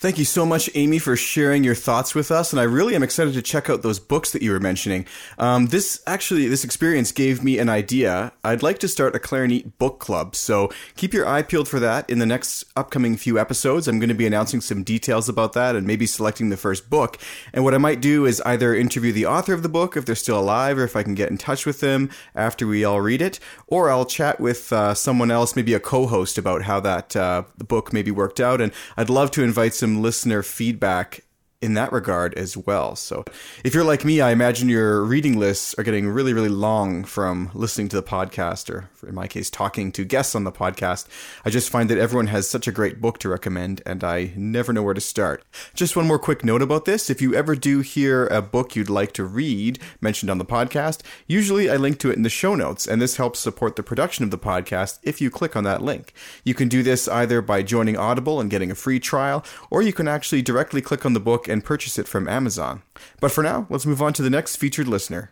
Thank 0.02 0.18
you 0.18 0.24
so 0.24 0.46
much, 0.46 0.70
Amy, 0.76 0.98
for 0.98 1.18
sharing 1.18 1.66
your 1.66 1.76
thoughts 1.76 2.16
with 2.16 2.32
us. 2.32 2.54
And 2.54 2.60
I 2.62 2.64
really 2.64 2.96
am 2.96 3.04
excited 3.04 3.34
to 3.34 3.42
check 3.42 3.70
out 3.70 3.82
those 3.82 4.00
books 4.00 4.32
that 4.32 4.42
you 4.42 4.54
were 4.54 4.60
mentioning. 4.62 5.06
Um, 5.38 5.68
this 5.68 6.02
actually, 6.08 6.48
this 6.48 6.64
experience 6.64 7.12
gave 7.12 7.44
me 7.44 7.60
an 7.60 7.68
idea. 7.68 8.32
I'd 8.42 8.64
like 8.64 8.80
to 8.80 8.88
start 8.88 9.14
a 9.14 9.20
clarinet 9.20 9.78
book 9.78 10.00
club. 10.00 10.38
So 10.38 10.70
keep 10.96 11.14
your 11.14 11.28
eye 11.28 11.42
peeled 11.42 11.68
for 11.68 11.82
that. 11.82 12.10
In 12.10 12.20
the 12.20 12.26
next 12.26 12.64
upcoming 12.78 13.18
few 13.18 13.38
episodes, 13.38 13.90
I'm 13.90 14.00
going 14.00 14.08
to 14.08 14.16
be 14.16 14.26
announcing 14.26 14.62
some 14.62 14.84
details 14.84 15.28
about 15.28 15.52
that 15.52 15.76
and 15.76 15.86
maybe 15.86 16.06
selecting 16.06 16.48
the 16.48 16.56
first 16.56 16.90
book. 16.90 17.18
And 17.52 17.66
what 17.66 17.74
I 17.74 17.78
might 17.78 18.00
do 18.00 18.26
is 18.26 18.40
either 18.46 18.74
interview 18.74 19.12
the 19.12 19.26
author 19.26 19.54
of 19.54 19.64
the 19.64 19.68
book 19.68 19.98
if 19.98 20.06
they're 20.06 20.16
still 20.16 20.40
alive 20.40 20.78
or 20.78 20.86
if 20.86 20.96
I 20.96 21.04
can 21.04 21.14
get 21.14 21.30
in 21.30 21.38
touch 21.38 21.66
with 21.66 21.82
them 21.82 22.10
after 22.34 22.66
we 22.66 22.86
all 22.86 23.02
read 23.02 23.22
it, 23.22 23.42
or 23.68 23.90
I'll 23.90 24.06
chat 24.06 24.40
with 24.40 24.72
uh, 24.72 24.94
someone 24.94 25.30
else, 25.30 25.58
maybe 25.58 25.74
a 25.74 25.80
co 25.82 26.08
host, 26.08 26.38
about 26.38 26.62
how 26.62 26.80
that 26.80 27.18
uh, 27.18 27.44
book 27.58 27.92
maybe 27.92 28.12
worked 28.12 28.40
out. 28.40 28.62
And 28.62 28.72
I'd 28.96 29.10
love 29.10 29.32
to 29.32 29.44
invite 29.44 29.74
some 29.74 29.89
some 29.90 30.04
listener 30.04 30.44
feedback 30.44 31.22
in 31.62 31.74
that 31.74 31.92
regard 31.92 32.34
as 32.36 32.56
well. 32.56 32.96
So 32.96 33.26
if 33.66 33.74
you're 33.74 33.84
like 33.84 34.06
me, 34.06 34.22
I 34.22 34.32
imagine 34.32 34.70
your 34.70 35.04
reading 35.04 35.38
lists 35.38 35.76
are 35.78 35.84
getting 35.84 36.08
really, 36.08 36.32
really 36.32 36.48
long 36.50 37.04
from 37.04 37.52
listening 37.54 37.90
to 37.90 37.98
the 37.98 38.04
podcast, 38.04 38.70
or 38.70 38.90
in 39.06 39.14
my 39.14 39.28
case, 39.28 39.50
talking 39.50 39.92
to 39.92 40.06
guests 40.06 40.36
on 40.36 40.46
the 40.46 40.54
podcast. 40.54 41.08
I 41.44 41.50
just 41.50 41.70
find 41.70 41.90
that 41.90 41.98
everyone 41.98 42.28
has 42.28 42.50
such 42.50 42.68
a 42.68 42.72
great 42.72 43.02
book 43.02 43.18
to 43.20 43.30
recommend, 43.30 43.82
and 43.86 44.06
I 44.06 44.32
never 44.38 44.72
know 44.72 44.84
where 44.84 44.94
to 44.94 45.02
start. 45.02 45.44
Just 45.74 45.98
one 45.98 46.08
more 46.08 46.20
quick 46.20 46.46
note 46.46 46.62
about 46.62 46.86
this. 46.86 47.10
If 47.10 47.22
you 47.22 47.36
ever 47.36 47.56
do 47.56 47.82
hear 47.82 48.28
a 48.28 48.42
book 48.42 48.78
you'd 48.78 48.90
like 48.90 49.12
to 49.14 49.26
read 49.26 49.80
mentioned 50.00 50.30
on 50.30 50.38
the 50.38 50.46
podcast, 50.46 51.02
usually 51.28 51.70
I 51.70 51.76
link 51.76 52.00
to 52.00 52.10
it 52.10 52.16
in 52.16 52.24
the 52.24 52.30
show 52.30 52.56
notes, 52.56 52.88
and 52.88 53.02
this 53.02 53.18
helps 53.18 53.40
support 53.40 53.76
the 53.76 53.84
production 53.84 54.24
of 54.24 54.32
the 54.32 54.38
podcast 54.38 55.00
if 55.04 55.20
you 55.20 55.30
click 55.30 55.58
on 55.58 55.66
that 55.66 55.82
link. 55.82 56.14
You 56.46 56.54
can 56.54 56.70
do 56.70 56.84
this 56.84 57.10
either 57.10 57.42
by 57.42 57.64
joining 57.64 57.98
Audible 57.98 58.40
and 58.40 58.50
getting 58.50 58.72
a 58.72 58.76
free 58.76 59.02
trial, 59.02 59.44
or 59.70 59.82
you 59.82 59.92
can 59.92 60.08
actually 60.08 60.42
directly 60.42 60.82
click 60.82 61.06
on 61.06 61.12
the 61.12 61.20
book 61.20 61.49
and 61.50 61.64
purchase 61.64 61.98
it 61.98 62.08
from 62.08 62.28
Amazon. 62.28 62.82
But 63.20 63.32
for 63.32 63.44
now, 63.44 63.68
let's 63.70 63.86
move 63.86 64.02
on 64.02 64.14
to 64.14 64.22
the 64.22 64.30
next 64.30 64.56
featured 64.56 64.88
listener. 64.88 65.32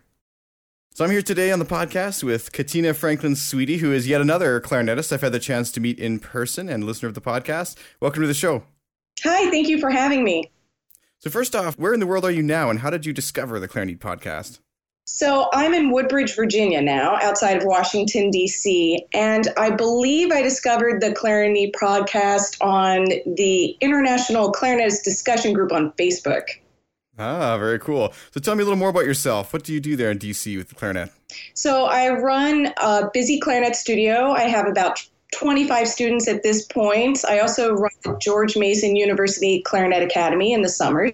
So 0.94 1.06
I'm 1.06 1.12
here 1.12 1.22
today 1.22 1.52
on 1.52 1.60
the 1.60 1.66
podcast 1.66 2.24
with 2.24 2.52
Katina 2.52 2.94
Franklin 2.94 3.36
Sweetie, 3.36 3.78
who 3.78 3.94
is 3.94 4.08
yet 4.08 4.20
another 4.20 4.60
clarinetist 4.60 5.14
I've 5.14 5.22
had 5.22 5.32
the 5.32 5.40
chance 5.40 5.72
to 5.74 5.80
meet 5.80 6.00
in 6.00 6.20
person 6.20 6.70
and 6.70 6.84
listener 6.84 7.08
of 7.08 7.14
the 7.14 7.22
podcast. 7.22 7.78
Welcome 8.02 8.22
to 8.24 8.28
the 8.28 8.34
show. 8.34 8.64
Hi, 9.24 9.50
thank 9.52 9.68
you 9.68 9.80
for 9.80 9.92
having 9.92 10.24
me. 10.24 10.52
So 11.20 11.30
first 11.30 11.56
off, 11.56 11.78
where 11.78 11.94
in 11.94 12.00
the 12.00 12.08
world 12.08 12.26
are 12.26 12.32
you 12.32 12.42
now 12.42 12.70
and 12.70 12.80
how 12.80 12.90
did 12.90 13.06
you 13.06 13.14
discover 13.14 13.60
the 13.60 13.68
Clarinet 13.68 14.00
podcast? 14.00 14.60
So 15.10 15.48
I'm 15.54 15.74
in 15.74 15.90
Woodbridge, 15.92 16.36
Virginia 16.36 16.82
now, 16.82 17.18
outside 17.22 17.56
of 17.56 17.64
Washington, 17.64 18.30
D.C. 18.30 19.06
And 19.14 19.48
I 19.56 19.70
believe 19.70 20.34
I 20.34 20.42
discovered 20.42 21.00
the 21.02 21.14
Clarinet 21.14 21.74
podcast 21.74 22.58
on 22.62 23.06
the 23.26 23.78
International 23.80 24.52
Clarinetist 24.52 25.04
Discussion 25.06 25.54
Group 25.54 25.72
on 25.72 25.94
Facebook. 25.94 26.44
Ah, 27.18 27.58
very 27.58 27.80
cool. 27.80 28.14
So 28.32 28.42
tell 28.42 28.56
me 28.56 28.64
a 28.64 28.66
little 28.66 28.78
more 28.78 28.90
about 28.90 29.06
yourself. 29.06 29.54
What 29.54 29.64
do 29.64 29.72
you 29.72 29.80
do 29.80 29.96
there 29.96 30.12
in 30.12 30.20
DC 30.20 30.58
with 30.58 30.68
the 30.70 30.76
clarinet? 30.76 31.10
So 31.54 31.86
I 31.86 32.10
run 32.10 32.74
a 32.76 33.10
busy 33.14 33.40
clarinet 33.40 33.78
studio. 33.78 34.32
I 34.32 34.42
have 34.42 34.68
about 34.68 35.02
25 35.34 35.88
students 35.88 36.28
at 36.28 36.44
this 36.44 36.66
point. 36.66 37.24
I 37.28 37.40
also 37.40 37.72
run 37.74 37.92
the 38.04 38.18
George 38.20 38.58
Mason 38.58 38.98
University 38.98 39.62
Clarinet 39.62 40.04
Academy 40.04 40.52
in 40.52 40.64
the 40.64 40.70
summer. 40.70 41.12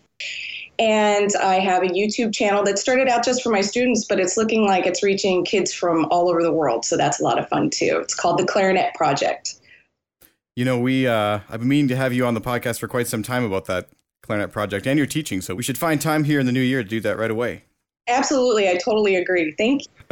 And 0.80 1.30
I 1.42 1.56
have 1.56 1.84
a 1.84 1.88
YouTube 1.88 2.34
channel 2.34 2.64
that 2.64 2.80
started 2.80 3.08
out 3.08 3.24
just 3.24 3.44
for 3.44 3.50
my 3.50 3.62
students, 3.62 4.06
but 4.06 4.20
it's 4.20 4.38
looking 4.38 4.66
like 4.66 4.86
it's 4.86 5.04
reaching 5.04 5.46
kids 5.46 5.72
from 5.74 6.06
all 6.10 6.30
over 6.30 6.42
the 6.42 6.52
world. 6.52 6.84
So 6.84 6.98
that's 6.98 7.20
a 7.20 7.24
lot 7.24 7.38
of 7.38 7.48
fun 7.48 7.70
too. 7.70 8.00
It's 8.02 8.16
called 8.16 8.40
the 8.40 8.46
Clarinet 8.46 8.94
Project. 8.96 9.56
You 10.56 10.66
know, 10.66 10.80
we 10.80 11.08
uh, 11.08 11.40
I've 11.50 11.60
been 11.60 11.68
meaning 11.68 11.88
to 11.90 11.96
have 11.96 12.14
you 12.14 12.26
on 12.26 12.34
the 12.34 12.42
podcast 12.42 12.80
for 12.80 12.88
quite 12.88 13.08
some 13.08 13.24
time 13.24 13.44
about 13.44 13.66
that 13.66 13.90
Clarinet 14.24 14.52
Project 14.52 14.88
and 14.88 14.98
your 14.98 15.08
teaching. 15.08 15.42
So 15.42 15.54
we 15.56 15.64
should 15.64 15.78
find 15.78 16.02
time 16.02 16.24
here 16.24 16.40
in 16.40 16.46
the 16.46 16.52
new 16.52 16.62
year 16.62 16.84
to 16.84 16.90
do 16.90 17.00
that 17.02 17.18
right 17.18 17.32
away. 17.32 17.64
Absolutely, 18.08 18.70
I 18.70 18.76
totally 18.76 19.16
agree. 19.16 19.54
Thank 19.58 19.84
you. 19.84 19.88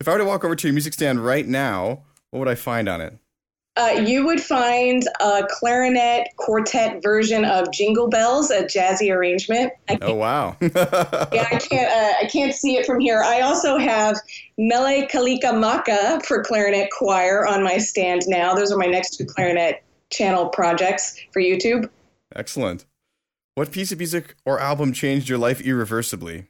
if 0.00 0.08
I 0.08 0.12
were 0.12 0.18
to 0.18 0.24
walk 0.24 0.44
over 0.44 0.56
to 0.56 0.66
your 0.66 0.72
music 0.72 0.92
stand 0.92 1.24
right 1.24 1.46
now, 1.46 2.02
what 2.30 2.40
would 2.40 2.48
I 2.48 2.54
find 2.54 2.88
on 2.88 3.00
it? 3.00 3.16
Uh, 3.76 4.02
you 4.06 4.24
would 4.24 4.40
find 4.40 5.06
a 5.20 5.46
clarinet 5.50 6.28
quartet 6.36 7.02
version 7.02 7.44
of 7.44 7.70
Jingle 7.72 8.08
Bells, 8.08 8.50
a 8.50 8.64
jazzy 8.64 9.14
arrangement. 9.14 9.72
Oh 10.00 10.14
wow! 10.14 10.56
yeah, 10.60 11.48
I 11.50 11.58
can't. 11.58 11.92
Uh, 11.92 12.24
I 12.24 12.28
can't 12.32 12.54
see 12.54 12.76
it 12.76 12.86
from 12.86 13.00
here. 13.00 13.22
I 13.22 13.42
also 13.42 13.76
have 13.76 14.18
Mele 14.56 15.06
Kalikimaka 15.08 16.24
for 16.24 16.42
clarinet 16.42 16.90
choir 16.90 17.46
on 17.46 17.62
my 17.62 17.76
stand 17.76 18.22
now. 18.26 18.54
Those 18.54 18.72
are 18.72 18.78
my 18.78 18.86
next 18.86 19.18
two 19.18 19.26
clarinet 19.26 19.82
channel 20.10 20.48
projects 20.48 21.20
for 21.32 21.42
YouTube. 21.42 21.90
Excellent. 22.34 22.86
What 23.56 23.72
piece 23.72 23.92
of 23.92 23.98
music 23.98 24.34
or 24.44 24.60
album 24.60 24.92
changed 24.92 25.28
your 25.28 25.38
life 25.38 25.60
irreversibly? 25.60 26.46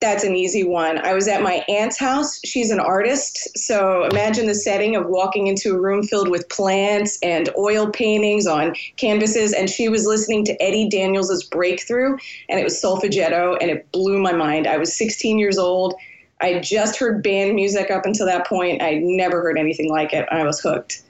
That's 0.00 0.22
an 0.22 0.36
easy 0.36 0.62
one. 0.62 0.98
I 0.98 1.12
was 1.12 1.26
at 1.26 1.42
my 1.42 1.64
aunt's 1.68 1.98
house. 1.98 2.38
She's 2.44 2.70
an 2.70 2.78
artist. 2.78 3.58
So 3.58 4.04
imagine 4.04 4.46
the 4.46 4.54
setting 4.54 4.94
of 4.94 5.06
walking 5.06 5.48
into 5.48 5.74
a 5.74 5.80
room 5.80 6.04
filled 6.04 6.28
with 6.28 6.48
plants 6.48 7.18
and 7.20 7.48
oil 7.58 7.90
paintings 7.90 8.46
on 8.46 8.76
canvases. 8.96 9.52
And 9.52 9.68
she 9.68 9.88
was 9.88 10.06
listening 10.06 10.44
to 10.44 10.62
Eddie 10.62 10.88
Daniels' 10.88 11.42
Breakthrough, 11.42 12.16
and 12.48 12.60
it 12.60 12.64
was 12.64 12.80
solfeggietto, 12.80 13.58
and 13.60 13.72
it 13.72 13.90
blew 13.90 14.20
my 14.20 14.32
mind. 14.32 14.68
I 14.68 14.76
was 14.76 14.96
16 14.96 15.36
years 15.36 15.58
old. 15.58 15.94
I 16.40 16.60
just 16.60 16.96
heard 16.96 17.20
band 17.20 17.56
music 17.56 17.90
up 17.90 18.06
until 18.06 18.26
that 18.26 18.46
point. 18.46 18.80
I'd 18.80 19.02
never 19.02 19.42
heard 19.42 19.58
anything 19.58 19.90
like 19.90 20.12
it. 20.12 20.28
I 20.30 20.44
was 20.44 20.60
hooked. 20.60 21.02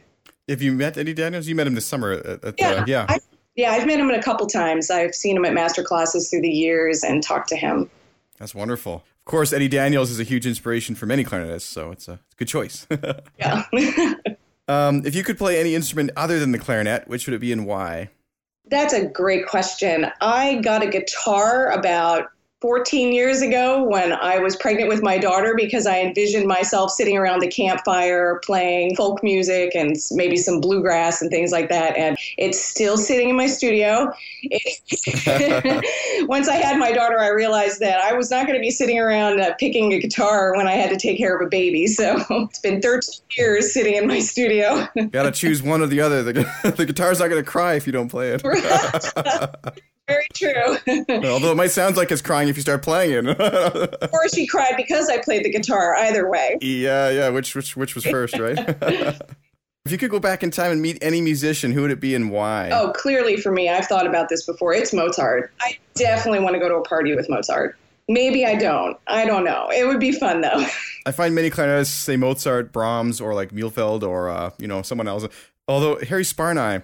If 0.46 0.62
you 0.62 0.72
met 0.72 0.96
Eddie 0.96 1.12
Daniels? 1.12 1.46
You 1.46 1.54
met 1.54 1.66
him 1.66 1.74
this 1.74 1.84
summer. 1.84 2.12
At, 2.12 2.42
at, 2.42 2.54
yeah. 2.58 2.70
Uh, 2.70 2.84
yeah. 2.86 3.06
I, 3.06 3.18
yeah, 3.54 3.72
I've 3.72 3.86
met 3.86 4.00
him 4.00 4.08
a 4.08 4.22
couple 4.22 4.46
times. 4.46 4.90
I've 4.90 5.14
seen 5.14 5.36
him 5.36 5.44
at 5.44 5.52
master 5.52 5.82
classes 5.82 6.30
through 6.30 6.40
the 6.40 6.48
years 6.48 7.02
and 7.02 7.22
talked 7.22 7.50
to 7.50 7.56
him. 7.56 7.90
That's 8.38 8.54
wonderful. 8.54 8.94
Of 8.94 9.24
course, 9.24 9.52
Eddie 9.52 9.68
Daniels 9.68 10.10
is 10.10 10.20
a 10.20 10.24
huge 10.24 10.46
inspiration 10.46 10.94
for 10.94 11.06
many 11.06 11.24
clarinetists, 11.24 11.62
so 11.62 11.90
it's 11.90 12.08
a 12.08 12.20
good 12.36 12.48
choice. 12.48 12.86
yeah. 13.38 13.64
um, 14.68 15.04
if 15.04 15.14
you 15.14 15.24
could 15.24 15.38
play 15.38 15.58
any 15.60 15.74
instrument 15.74 16.10
other 16.16 16.38
than 16.38 16.52
the 16.52 16.58
clarinet, 16.58 17.08
which 17.08 17.26
would 17.26 17.34
it 17.34 17.40
be 17.40 17.52
and 17.52 17.66
why? 17.66 18.10
That's 18.70 18.92
a 18.92 19.06
great 19.06 19.46
question. 19.46 20.06
I 20.20 20.56
got 20.56 20.82
a 20.82 20.86
guitar 20.86 21.70
about 21.70 22.28
14 22.60 23.12
years 23.12 23.40
ago 23.40 23.84
when 23.84 24.12
I 24.12 24.38
was 24.38 24.56
pregnant 24.56 24.88
with 24.88 25.00
my 25.00 25.16
daughter 25.16 25.54
because 25.56 25.86
I 25.86 26.00
envisioned 26.00 26.46
myself 26.46 26.90
sitting 26.90 27.16
around 27.16 27.40
the 27.40 27.46
campfire 27.46 28.40
playing 28.44 28.96
folk 28.96 29.22
music 29.22 29.76
and 29.76 29.94
maybe 30.10 30.36
some 30.36 30.60
bluegrass 30.60 31.22
and 31.22 31.30
things 31.30 31.52
like 31.52 31.68
that. 31.68 31.96
And 31.96 32.18
it's 32.36 32.60
still 32.60 32.96
sitting 32.96 33.28
in 33.28 33.36
my 33.36 33.46
studio. 33.46 34.12
Once 36.22 36.48
I 36.48 36.56
had 36.56 36.78
my 36.78 36.90
daughter, 36.90 37.20
I 37.20 37.28
realized 37.28 37.78
that 37.78 38.00
I 38.00 38.14
was 38.14 38.28
not 38.30 38.46
going 38.46 38.58
to 38.58 38.62
be 38.62 38.72
sitting 38.72 38.98
around 38.98 39.40
uh, 39.40 39.54
picking 39.60 39.92
a 39.92 40.00
guitar 40.00 40.56
when 40.56 40.66
I 40.66 40.72
had 40.72 40.90
to 40.90 40.96
take 40.96 41.16
care 41.16 41.36
of 41.36 41.46
a 41.46 41.48
baby. 41.48 41.86
So 41.86 42.24
it's 42.30 42.58
been 42.58 42.82
13 42.82 43.20
years 43.36 43.72
sitting 43.72 43.94
in 43.94 44.08
my 44.08 44.18
studio. 44.18 44.88
Got 45.12 45.24
to 45.24 45.30
choose 45.30 45.62
one 45.62 45.80
or 45.80 45.86
the 45.86 46.00
other. 46.00 46.24
The, 46.24 46.74
the 46.76 46.86
guitar's 46.86 47.20
not 47.20 47.28
going 47.28 47.42
to 47.42 47.48
cry 47.48 47.74
if 47.74 47.86
you 47.86 47.92
don't 47.92 48.08
play 48.08 48.30
it. 48.30 48.42
Very 50.08 50.26
true. 50.32 50.78
Although 51.28 51.52
it 51.52 51.56
might 51.56 51.70
sound 51.70 51.96
like 51.96 52.10
it's 52.10 52.22
crying 52.22 52.48
if 52.48 52.56
you 52.56 52.62
start 52.62 52.82
playing 52.82 53.26
it. 53.26 53.40
or 54.12 54.28
she 54.30 54.46
cried 54.46 54.74
because 54.76 55.08
I 55.10 55.18
played 55.18 55.44
the 55.44 55.50
guitar. 55.50 55.94
Either 55.94 56.28
way. 56.28 56.56
Yeah, 56.62 57.10
yeah. 57.10 57.28
Which 57.28 57.54
which 57.54 57.76
which 57.76 57.94
was 57.94 58.04
first, 58.04 58.38
right? 58.38 58.58
if 59.84 59.92
you 59.92 59.98
could 59.98 60.10
go 60.10 60.18
back 60.18 60.42
in 60.42 60.50
time 60.50 60.72
and 60.72 60.80
meet 60.80 60.98
any 61.02 61.20
musician, 61.20 61.72
who 61.72 61.82
would 61.82 61.90
it 61.90 62.00
be 62.00 62.14
and 62.14 62.30
why? 62.30 62.70
Oh, 62.72 62.92
clearly 62.92 63.36
for 63.36 63.52
me, 63.52 63.68
I've 63.68 63.86
thought 63.86 64.06
about 64.06 64.30
this 64.30 64.46
before. 64.46 64.72
It's 64.72 64.94
Mozart. 64.94 65.52
I 65.60 65.76
definitely 65.94 66.40
want 66.40 66.54
to 66.54 66.60
go 66.60 66.68
to 66.68 66.76
a 66.76 66.82
party 66.82 67.14
with 67.14 67.28
Mozart. 67.28 67.76
Maybe 68.08 68.46
I 68.46 68.54
don't. 68.54 68.96
I 69.06 69.26
don't 69.26 69.44
know. 69.44 69.68
It 69.70 69.86
would 69.86 70.00
be 70.00 70.12
fun 70.12 70.40
though. 70.40 70.64
I 71.04 71.12
find 71.12 71.34
many 71.34 71.50
clarinetists 71.50 71.86
say 71.88 72.16
Mozart, 72.16 72.72
Brahms, 72.72 73.20
or 73.20 73.34
like 73.34 73.50
Mühlfeld, 73.50 74.02
or 74.02 74.30
uh, 74.30 74.50
you 74.58 74.68
know 74.68 74.80
someone 74.80 75.06
else. 75.06 75.26
Although 75.66 75.98
Harry 75.98 76.22
Sparnaay 76.22 76.82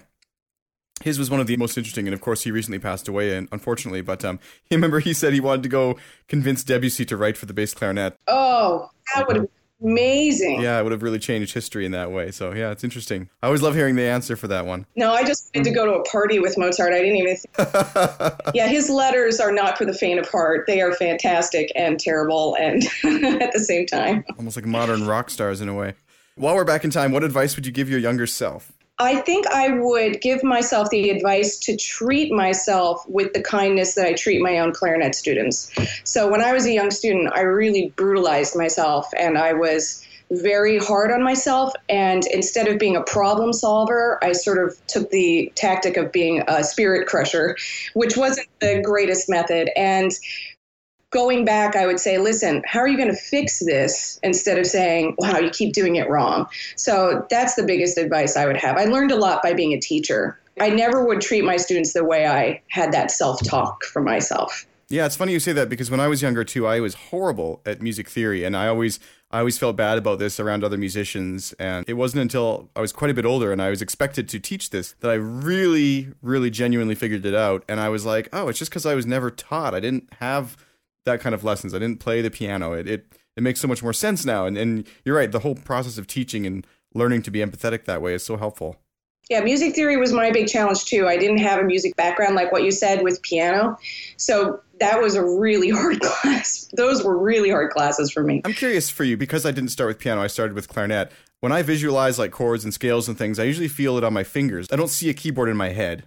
his 1.03 1.19
was 1.19 1.29
one 1.29 1.39
of 1.39 1.47
the 1.47 1.57
most 1.57 1.77
interesting, 1.77 2.07
and 2.07 2.13
of 2.13 2.21
course, 2.21 2.43
he 2.43 2.51
recently 2.51 2.79
passed 2.79 3.07
away, 3.07 3.35
and 3.35 3.49
unfortunately, 3.51 4.01
but 4.01 4.23
um, 4.23 4.39
he 4.69 4.75
remember 4.75 4.99
he 4.99 5.13
said 5.13 5.33
he 5.33 5.39
wanted 5.39 5.63
to 5.63 5.69
go 5.69 5.97
convince 6.27 6.63
Debussy 6.63 7.05
to 7.05 7.17
write 7.17 7.37
for 7.37 7.45
the 7.45 7.53
bass 7.53 7.73
clarinet. 7.73 8.17
Oh, 8.27 8.89
that 9.13 9.27
would 9.27 9.35
have 9.35 9.45
been 9.45 9.91
amazing. 9.91 10.61
Yeah, 10.61 10.79
it 10.79 10.83
would 10.83 10.91
have 10.91 11.03
really 11.03 11.19
changed 11.19 11.53
history 11.53 11.85
in 11.85 11.91
that 11.91 12.11
way. 12.11 12.31
So 12.31 12.53
yeah, 12.53 12.71
it's 12.71 12.83
interesting. 12.83 13.29
I 13.43 13.47
always 13.47 13.61
love 13.61 13.75
hearing 13.75 13.95
the 13.95 14.03
answer 14.03 14.35
for 14.35 14.47
that 14.47 14.65
one. 14.65 14.85
No, 14.95 15.13
I 15.13 15.23
just 15.23 15.51
wanted 15.53 15.69
to 15.69 15.75
go 15.75 15.85
to 15.85 15.93
a 15.93 16.03
party 16.05 16.39
with 16.39 16.57
Mozart. 16.57 16.93
I 16.93 17.01
didn't 17.01 17.17
even. 17.17 17.37
yeah, 18.53 18.67
his 18.67 18.89
letters 18.89 19.39
are 19.39 19.51
not 19.51 19.77
for 19.77 19.85
the 19.85 19.93
faint 19.93 20.19
of 20.19 20.29
heart. 20.29 20.65
They 20.67 20.81
are 20.81 20.93
fantastic 20.93 21.71
and 21.75 21.99
terrible, 21.99 22.55
and 22.59 22.83
at 23.41 23.51
the 23.51 23.63
same 23.65 23.85
time, 23.85 24.23
almost 24.37 24.55
like 24.55 24.65
modern 24.65 25.05
rock 25.05 25.29
stars 25.29 25.61
in 25.61 25.69
a 25.69 25.73
way. 25.73 25.93
While 26.37 26.55
we're 26.55 26.65
back 26.65 26.83
in 26.83 26.89
time, 26.89 27.11
what 27.13 27.23
advice 27.23 27.55
would 27.55 27.65
you 27.65 27.71
give 27.71 27.89
your 27.89 27.99
younger 27.99 28.27
self? 28.27 28.73
I 28.97 29.17
think 29.17 29.45
I 29.47 29.77
would 29.77 30.21
give 30.21 30.41
myself 30.43 30.89
the 30.89 31.09
advice 31.09 31.57
to 31.59 31.75
treat 31.75 32.31
myself 32.31 33.03
with 33.09 33.33
the 33.33 33.41
kindness 33.41 33.95
that 33.95 34.05
I 34.05 34.13
treat 34.13 34.41
my 34.41 34.59
own 34.59 34.71
clarinet 34.73 35.15
students. 35.15 35.69
So 36.05 36.31
when 36.31 36.41
I 36.41 36.53
was 36.53 36.65
a 36.65 36.71
young 36.71 36.91
student, 36.91 37.33
I 37.35 37.41
really 37.41 37.93
brutalized 37.97 38.55
myself 38.55 39.07
and 39.17 39.37
I 39.37 39.51
was 39.51 40.05
very 40.31 40.77
hard 40.77 41.11
on 41.11 41.23
myself. 41.23 41.73
And 41.89 42.25
instead 42.27 42.67
of 42.67 42.79
being 42.79 42.95
a 42.95 43.03
problem 43.03 43.51
solver, 43.51 44.17
I 44.23 44.31
sort 44.31 44.63
of 44.63 44.77
took 44.87 45.09
the 45.11 45.51
tactic 45.55 45.97
of 45.97 46.11
being 46.11 46.43
a 46.47 46.63
spirit 46.63 47.07
crusher, 47.07 47.57
which 47.93 48.15
wasn't 48.15 48.47
the 48.59 48.81
greatest 48.81 49.29
method. 49.29 49.69
And 49.75 50.11
going 51.11 51.45
back, 51.45 51.75
I 51.75 51.85
would 51.85 51.99
say, 51.99 52.17
listen, 52.17 52.61
how 52.65 52.79
are 52.79 52.87
you 52.87 52.97
going 52.97 53.09
to 53.09 53.15
fix 53.15 53.59
this 53.59 54.19
instead 54.23 54.57
of 54.57 54.65
saying, 54.65 55.15
wow, 55.17 55.37
you 55.37 55.49
keep 55.49 55.73
doing 55.73 55.95
it 55.95 56.09
wrong? 56.09 56.47
So 56.75 57.25
that's 57.29 57.55
the 57.55 57.63
biggest 57.63 57.97
advice 57.97 58.35
I 58.35 58.45
would 58.45 58.57
have. 58.57 58.77
I 58.77 58.85
learned 58.85 59.11
a 59.11 59.15
lot 59.15 59.41
by 59.41 59.53
being 59.53 59.73
a 59.73 59.79
teacher. 59.79 60.39
I 60.59 60.69
never 60.69 61.05
would 61.05 61.21
treat 61.21 61.43
my 61.43 61.57
students 61.57 61.93
the 61.93 62.03
way 62.03 62.25
I 62.25 62.61
had 62.69 62.91
that 62.93 63.11
self 63.11 63.43
talk 63.43 63.83
for 63.85 64.01
myself. 64.01 64.65
Yeah, 64.87 65.07
it's 65.07 65.15
funny 65.15 65.33
you 65.33 65.39
say 65.39 65.51
that 65.53 65.67
because 65.67 65.89
when 65.89 65.99
I 65.99 66.07
was 66.07 66.21
younger 66.21 66.43
too, 66.43 66.67
I 66.67 66.79
was 66.79 66.93
horrible 66.93 67.59
at 67.65 67.81
music 67.81 68.07
theory, 68.07 68.43
and 68.43 68.55
I 68.55 68.67
always 68.67 68.99
I 69.31 69.39
always 69.39 69.57
felt 69.57 69.75
bad 69.75 69.97
about 69.97 70.19
this 70.19 70.39
around 70.39 70.63
other 70.63 70.77
musicians. 70.77 71.53
And 71.53 71.87
it 71.89 71.95
wasn't 71.95 72.21
until 72.21 72.69
I 72.75 72.79
was 72.79 72.93
quite 72.93 73.11
a 73.11 73.13
bit 73.13 73.25
older 73.25 73.51
and 73.51 73.61
I 73.61 73.69
was 73.69 73.81
expected 73.81 74.29
to 74.29 74.39
teach 74.39 74.69
this 74.69 74.93
that 75.01 75.11
I 75.11 75.15
really, 75.15 76.09
really 76.21 76.49
genuinely 76.49 76.95
figured 76.95 77.25
it 77.25 77.35
out. 77.35 77.65
And 77.67 77.79
I 77.79 77.89
was 77.89 78.05
like, 78.05 78.29
oh, 78.31 78.47
it's 78.47 78.59
just 78.59 78.71
because 78.71 78.85
I 78.85 78.95
was 78.95 79.05
never 79.05 79.29
taught. 79.31 79.73
I 79.73 79.81
didn't 79.81 80.07
have 80.19 80.55
that 81.05 81.21
kind 81.21 81.33
of 81.33 81.43
lessons. 81.43 81.73
I 81.73 81.79
didn't 81.79 81.99
play 81.99 82.21
the 82.21 82.31
piano. 82.31 82.73
It 82.73 82.87
it, 82.87 83.05
it 83.35 83.43
makes 83.43 83.59
so 83.59 83.67
much 83.67 83.81
more 83.81 83.93
sense 83.93 84.25
now. 84.25 84.45
And 84.45 84.57
and 84.57 84.87
you're 85.03 85.15
right. 85.15 85.31
The 85.31 85.39
whole 85.39 85.55
process 85.55 85.97
of 85.97 86.07
teaching 86.07 86.45
and 86.45 86.65
learning 86.93 87.21
to 87.23 87.31
be 87.31 87.39
empathetic 87.39 87.85
that 87.85 88.01
way 88.01 88.13
is 88.13 88.25
so 88.25 88.37
helpful. 88.37 88.77
Yeah, 89.29 89.41
music 89.41 89.73
theory 89.73 89.97
was 89.97 90.13
my 90.13 90.29
big 90.29 90.47
challenge 90.47 90.85
too. 90.85 91.07
I 91.07 91.17
didn't 91.17 91.39
have 91.39 91.59
a 91.59 91.63
music 91.63 91.95
background 91.95 92.35
like 92.35 92.51
what 92.51 92.63
you 92.63 92.71
said 92.71 93.01
with 93.01 93.21
piano. 93.23 93.77
So 94.17 94.61
that 94.79 95.01
was 95.01 95.15
a 95.15 95.23
really 95.23 95.69
hard 95.71 95.99
class. 96.01 96.69
Those 96.73 97.03
were 97.03 97.17
really 97.17 97.49
hard 97.49 97.71
classes 97.71 98.11
for 98.11 98.23
me. 98.23 98.41
I'm 98.45 98.53
curious 98.53 98.89
for 98.89 99.03
you 99.03 99.17
because 99.17 99.45
I 99.45 99.51
didn't 99.51 99.71
start 99.71 99.87
with 99.87 99.99
piano, 99.99 100.21
I 100.21 100.27
started 100.27 100.53
with 100.53 100.67
clarinet. 100.67 101.11
When 101.39 101.51
I 101.51 101.63
visualize 101.63 102.17
like 102.17 102.31
chords 102.31 102.63
and 102.63 102.73
scales 102.73 103.07
and 103.07 103.17
things, 103.17 103.39
I 103.39 103.43
usually 103.43 103.67
feel 103.67 103.97
it 103.97 104.03
on 104.03 104.13
my 104.13 104.23
fingers. 104.23 104.67
I 104.71 104.75
don't 104.75 104.89
see 104.89 105.09
a 105.09 105.13
keyboard 105.13 105.49
in 105.49 105.57
my 105.57 105.69
head. 105.69 106.05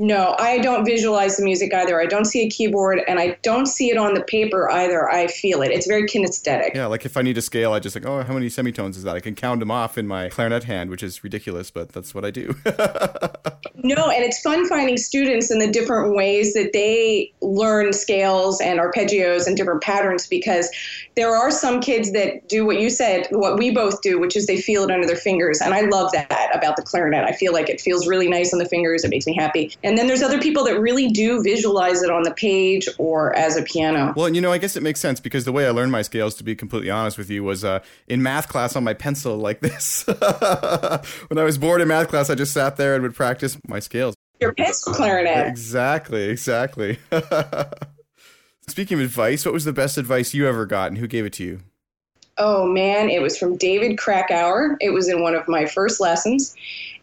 No, 0.00 0.36
I 0.38 0.58
don't 0.58 0.84
visualize 0.84 1.36
the 1.38 1.44
music 1.44 1.74
either. 1.74 2.00
I 2.00 2.06
don't 2.06 2.24
see 2.24 2.46
a 2.46 2.48
keyboard 2.48 3.00
and 3.08 3.18
I 3.18 3.36
don't 3.42 3.66
see 3.66 3.90
it 3.90 3.98
on 3.98 4.14
the 4.14 4.22
paper 4.22 4.70
either. 4.70 5.10
I 5.10 5.26
feel 5.26 5.60
it. 5.60 5.72
It's 5.72 5.88
very 5.88 6.04
kinesthetic. 6.04 6.76
Yeah, 6.76 6.86
like 6.86 7.04
if 7.04 7.16
I 7.16 7.22
need 7.22 7.36
a 7.36 7.42
scale, 7.42 7.72
I 7.72 7.80
just 7.80 7.96
like, 7.96 8.06
oh, 8.06 8.22
how 8.22 8.34
many 8.34 8.48
semitones 8.48 8.96
is 8.96 9.02
that? 9.02 9.16
I 9.16 9.20
can 9.20 9.34
count 9.34 9.58
them 9.58 9.72
off 9.72 9.98
in 9.98 10.06
my 10.06 10.28
clarinet 10.28 10.64
hand, 10.64 10.90
which 10.90 11.02
is 11.02 11.24
ridiculous, 11.24 11.72
but 11.72 11.88
that's 11.88 12.14
what 12.14 12.24
I 12.24 12.30
do. 12.30 12.54
no, 13.82 14.10
and 14.10 14.24
it's 14.24 14.40
fun 14.40 14.66
finding 14.68 14.96
students 14.96 15.50
in 15.50 15.58
the 15.58 15.70
different 15.70 16.14
ways 16.14 16.54
that 16.54 16.72
they 16.72 17.32
learn 17.40 17.92
scales 17.92 18.60
and 18.60 18.80
arpeggios 18.80 19.46
and 19.46 19.56
different 19.56 19.82
patterns 19.82 20.26
because 20.26 20.68
there 21.14 21.34
are 21.34 21.50
some 21.50 21.80
kids 21.80 22.12
that 22.12 22.48
do 22.48 22.64
what 22.66 22.80
you 22.80 22.90
said, 22.90 23.26
what 23.30 23.58
we 23.58 23.70
both 23.70 24.02
do, 24.02 24.20
which 24.20 24.36
is 24.36 24.46
they 24.46 24.60
feel 24.60 24.84
it 24.84 24.90
under 24.90 25.06
their 25.06 25.16
fingers. 25.16 25.60
And 25.60 25.74
I 25.74 25.82
love 25.82 26.12
that 26.12 26.50
about 26.54 26.76
the 26.76 26.82
clarinet. 26.82 27.24
I 27.24 27.32
feel 27.32 27.52
like 27.52 27.68
it 27.68 27.80
feels 27.80 28.06
really 28.06 28.28
nice 28.28 28.52
on 28.52 28.58
the 28.58 28.68
fingers. 28.68 29.04
It 29.04 29.10
makes 29.10 29.26
me 29.26 29.34
happy. 29.34 29.76
And 29.82 29.96
then 29.96 30.06
there's 30.06 30.22
other 30.22 30.40
people 30.40 30.64
that 30.64 30.80
really 30.80 31.08
do 31.08 31.42
visualize 31.42 32.02
it 32.02 32.10
on 32.10 32.22
the 32.22 32.32
page 32.32 32.88
or 32.98 33.34
as 33.36 33.56
a 33.56 33.62
piano. 33.62 34.12
Well, 34.16 34.28
you 34.28 34.40
know, 34.40 34.52
I 34.52 34.58
guess 34.58 34.76
it 34.76 34.82
makes 34.82 35.00
sense 35.00 35.20
because 35.20 35.44
the 35.44 35.52
way 35.52 35.66
I 35.66 35.70
learned 35.70 35.92
my 35.92 36.02
scales, 36.02 36.34
to 36.36 36.44
be 36.44 36.54
completely 36.54 36.90
honest 36.90 37.18
with 37.18 37.30
you, 37.30 37.44
was 37.44 37.64
uh, 37.64 37.80
in 38.06 38.22
math 38.22 38.48
class 38.48 38.76
on 38.76 38.84
my 38.84 38.94
pencil 38.94 39.36
like 39.36 39.60
this. 39.60 40.04
when 40.06 41.38
I 41.38 41.44
was 41.44 41.58
bored 41.58 41.80
in 41.80 41.88
math 41.88 42.08
class, 42.08 42.28
I 42.30 42.34
just 42.34 42.52
sat 42.52 42.76
there 42.76 42.94
and 42.94 43.02
would 43.02 43.14
practice 43.14 43.56
my 43.68 43.78
scales. 43.78 44.14
Your 44.40 44.52
pencil 44.52 44.94
clarinet. 44.94 45.46
Exactly, 45.46 46.24
exactly. 46.24 46.98
Speaking 48.68 48.98
of 48.98 49.04
advice, 49.04 49.44
what 49.44 49.54
was 49.54 49.64
the 49.64 49.72
best 49.72 49.98
advice 49.98 50.34
you 50.34 50.46
ever 50.46 50.66
got 50.66 50.88
and 50.88 50.98
who 50.98 51.06
gave 51.06 51.24
it 51.24 51.32
to 51.34 51.44
you? 51.44 51.60
Oh 52.36 52.66
man, 52.66 53.10
it 53.10 53.20
was 53.20 53.36
from 53.36 53.56
David 53.56 53.98
Krakauer. 53.98 54.76
It 54.80 54.90
was 54.90 55.08
in 55.08 55.22
one 55.22 55.34
of 55.34 55.48
my 55.48 55.66
first 55.66 56.00
lessons. 56.00 56.54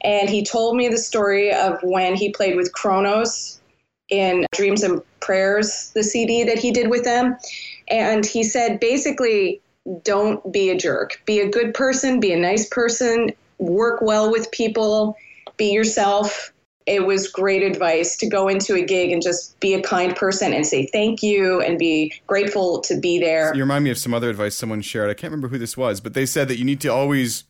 And 0.02 0.30
he 0.30 0.44
told 0.46 0.78
me 0.78 0.88
the 0.88 0.98
story 0.98 1.54
of 1.54 1.78
when 1.84 2.16
he 2.16 2.32
played 2.32 2.56
with 2.56 2.72
Kronos 2.72 3.60
in 4.10 4.46
Dreams 4.54 4.84
and 4.84 5.02
Prayers, 5.20 5.92
the 5.94 6.04
CD 6.04 6.44
that 6.44 6.60
he 6.60 6.72
did 6.72 6.90
with 6.90 7.04
them. 7.04 7.36
And 7.90 8.26
he 8.26 8.44
said 8.44 8.80
basically, 8.80 9.62
don't 10.04 10.52
be 10.54 10.70
a 10.70 10.78
jerk. 10.78 11.22
Be 11.26 11.40
a 11.40 11.50
good 11.50 11.74
person, 11.74 12.20
be 12.20 12.32
a 12.32 12.40
nice 12.40 12.70
person, 12.70 13.32
work 13.58 14.02
well 14.02 14.32
with 14.32 14.50
people, 14.52 15.18
be 15.58 15.72
yourself, 15.72 16.54
it 16.86 17.06
was 17.06 17.28
great 17.28 17.64
advice 17.64 18.16
to 18.18 18.30
go 18.30 18.48
into 18.48 18.76
a 18.76 18.82
gig 18.82 19.12
and 19.12 19.22
just 19.22 19.60
be 19.60 19.74
a 19.74 19.82
kind 19.82 20.16
person 20.16 20.54
and 20.54 20.66
say 20.66 20.86
thank 20.88 21.24
you 21.24 21.62
and 21.62 21.80
be 21.80 22.14
grateful 22.28 22.82
to 22.82 23.00
be 23.00 23.20
there. 23.20 23.54
You 23.56 23.64
remind 23.64 23.84
me 23.84 23.90
of 23.90 23.98
some 23.98 24.14
other 24.14 24.30
advice 24.30 24.56
someone 24.56 24.82
shared. 24.82 25.10
I 25.10 25.14
can't 25.14 25.32
remember 25.32 25.48
who 25.48 25.58
this 25.58 25.76
was, 25.76 26.00
but 26.00 26.14
they 26.14 26.26
said 26.26 26.48
that 26.48 26.58
you 26.58 26.66
need 26.66 26.82
to 26.82 26.90
always, 26.90 27.46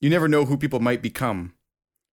you 0.00 0.08
never 0.08 0.26
know 0.26 0.46
who 0.46 0.56
people 0.56 0.80
might 0.80 1.02
become. 1.02 1.54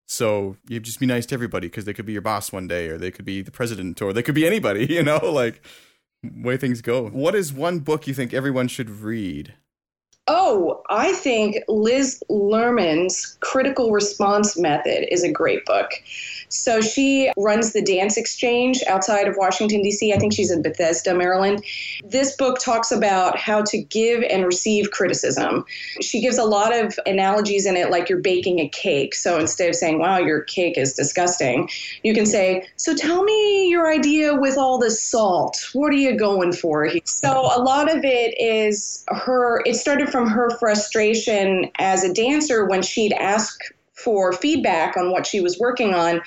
So 0.06 0.56
you 0.66 0.80
just 0.80 0.98
be 0.98 1.06
nice 1.06 1.26
to 1.26 1.34
everybody 1.34 1.68
because 1.68 1.84
they 1.84 1.92
could 1.92 2.06
be 2.06 2.14
your 2.14 2.22
boss 2.22 2.50
one 2.50 2.66
day, 2.66 2.88
or 2.88 2.96
they 2.96 3.10
could 3.10 3.26
be 3.26 3.42
the 3.42 3.50
president, 3.50 4.00
or 4.00 4.12
they 4.12 4.22
could 4.22 4.34
be 4.34 4.46
anybody. 4.46 4.86
You 4.98 5.02
know, 5.02 5.18
like 5.18 5.62
way 6.24 6.56
things 6.56 6.80
go. 6.80 7.08
What 7.08 7.34
is 7.34 7.52
one 7.52 7.80
book 7.80 8.06
you 8.06 8.14
think 8.14 8.32
everyone 8.32 8.68
should 8.68 8.90
read? 8.90 9.54
Oh, 10.30 10.82
I 10.90 11.12
think 11.12 11.56
Liz 11.68 12.22
Lerman's 12.30 13.38
Critical 13.40 13.92
Response 13.92 14.58
Method 14.58 15.12
is 15.12 15.24
a 15.24 15.32
great 15.32 15.64
book. 15.64 15.90
So 16.50 16.80
she 16.80 17.30
runs 17.36 17.72
the 17.72 17.82
Dance 17.82 18.16
Exchange 18.16 18.82
outside 18.86 19.28
of 19.28 19.36
Washington, 19.36 19.82
D.C. 19.82 20.12
I 20.12 20.18
think 20.18 20.32
she's 20.32 20.50
in 20.50 20.62
Bethesda, 20.62 21.14
Maryland. 21.14 21.64
This 22.04 22.36
book 22.36 22.58
talks 22.58 22.90
about 22.90 23.38
how 23.38 23.62
to 23.64 23.78
give 23.78 24.22
and 24.22 24.44
receive 24.44 24.90
criticism. 24.90 25.64
She 26.00 26.20
gives 26.20 26.38
a 26.38 26.44
lot 26.44 26.74
of 26.74 26.98
analogies 27.06 27.66
in 27.66 27.76
it, 27.76 27.90
like 27.90 28.08
you're 28.08 28.20
baking 28.20 28.60
a 28.60 28.68
cake. 28.68 29.14
So 29.14 29.38
instead 29.38 29.68
of 29.68 29.74
saying, 29.74 29.98
wow, 29.98 30.18
your 30.18 30.42
cake 30.42 30.78
is 30.78 30.94
disgusting, 30.94 31.68
you 32.02 32.14
can 32.14 32.26
say, 32.26 32.66
so 32.76 32.94
tell 32.94 33.24
me 33.24 33.68
your 33.68 33.90
idea 33.90 34.34
with 34.34 34.56
all 34.56 34.78
the 34.78 34.90
salt. 34.90 35.68
What 35.72 35.92
are 35.92 35.96
you 35.96 36.16
going 36.16 36.52
for? 36.52 36.88
So 37.04 37.30
a 37.30 37.60
lot 37.60 37.94
of 37.94 38.04
it 38.04 38.34
is 38.40 39.04
her, 39.08 39.62
it 39.66 39.74
started 39.74 40.08
from 40.08 40.17
her 40.26 40.50
frustration 40.58 41.70
as 41.78 42.04
a 42.04 42.12
dancer 42.12 42.64
when 42.64 42.82
she'd 42.82 43.12
ask 43.12 43.60
for 43.92 44.32
feedback 44.32 44.96
on 44.96 45.10
what 45.10 45.26
she 45.26 45.40
was 45.40 45.58
working 45.58 45.94
on, 45.94 46.20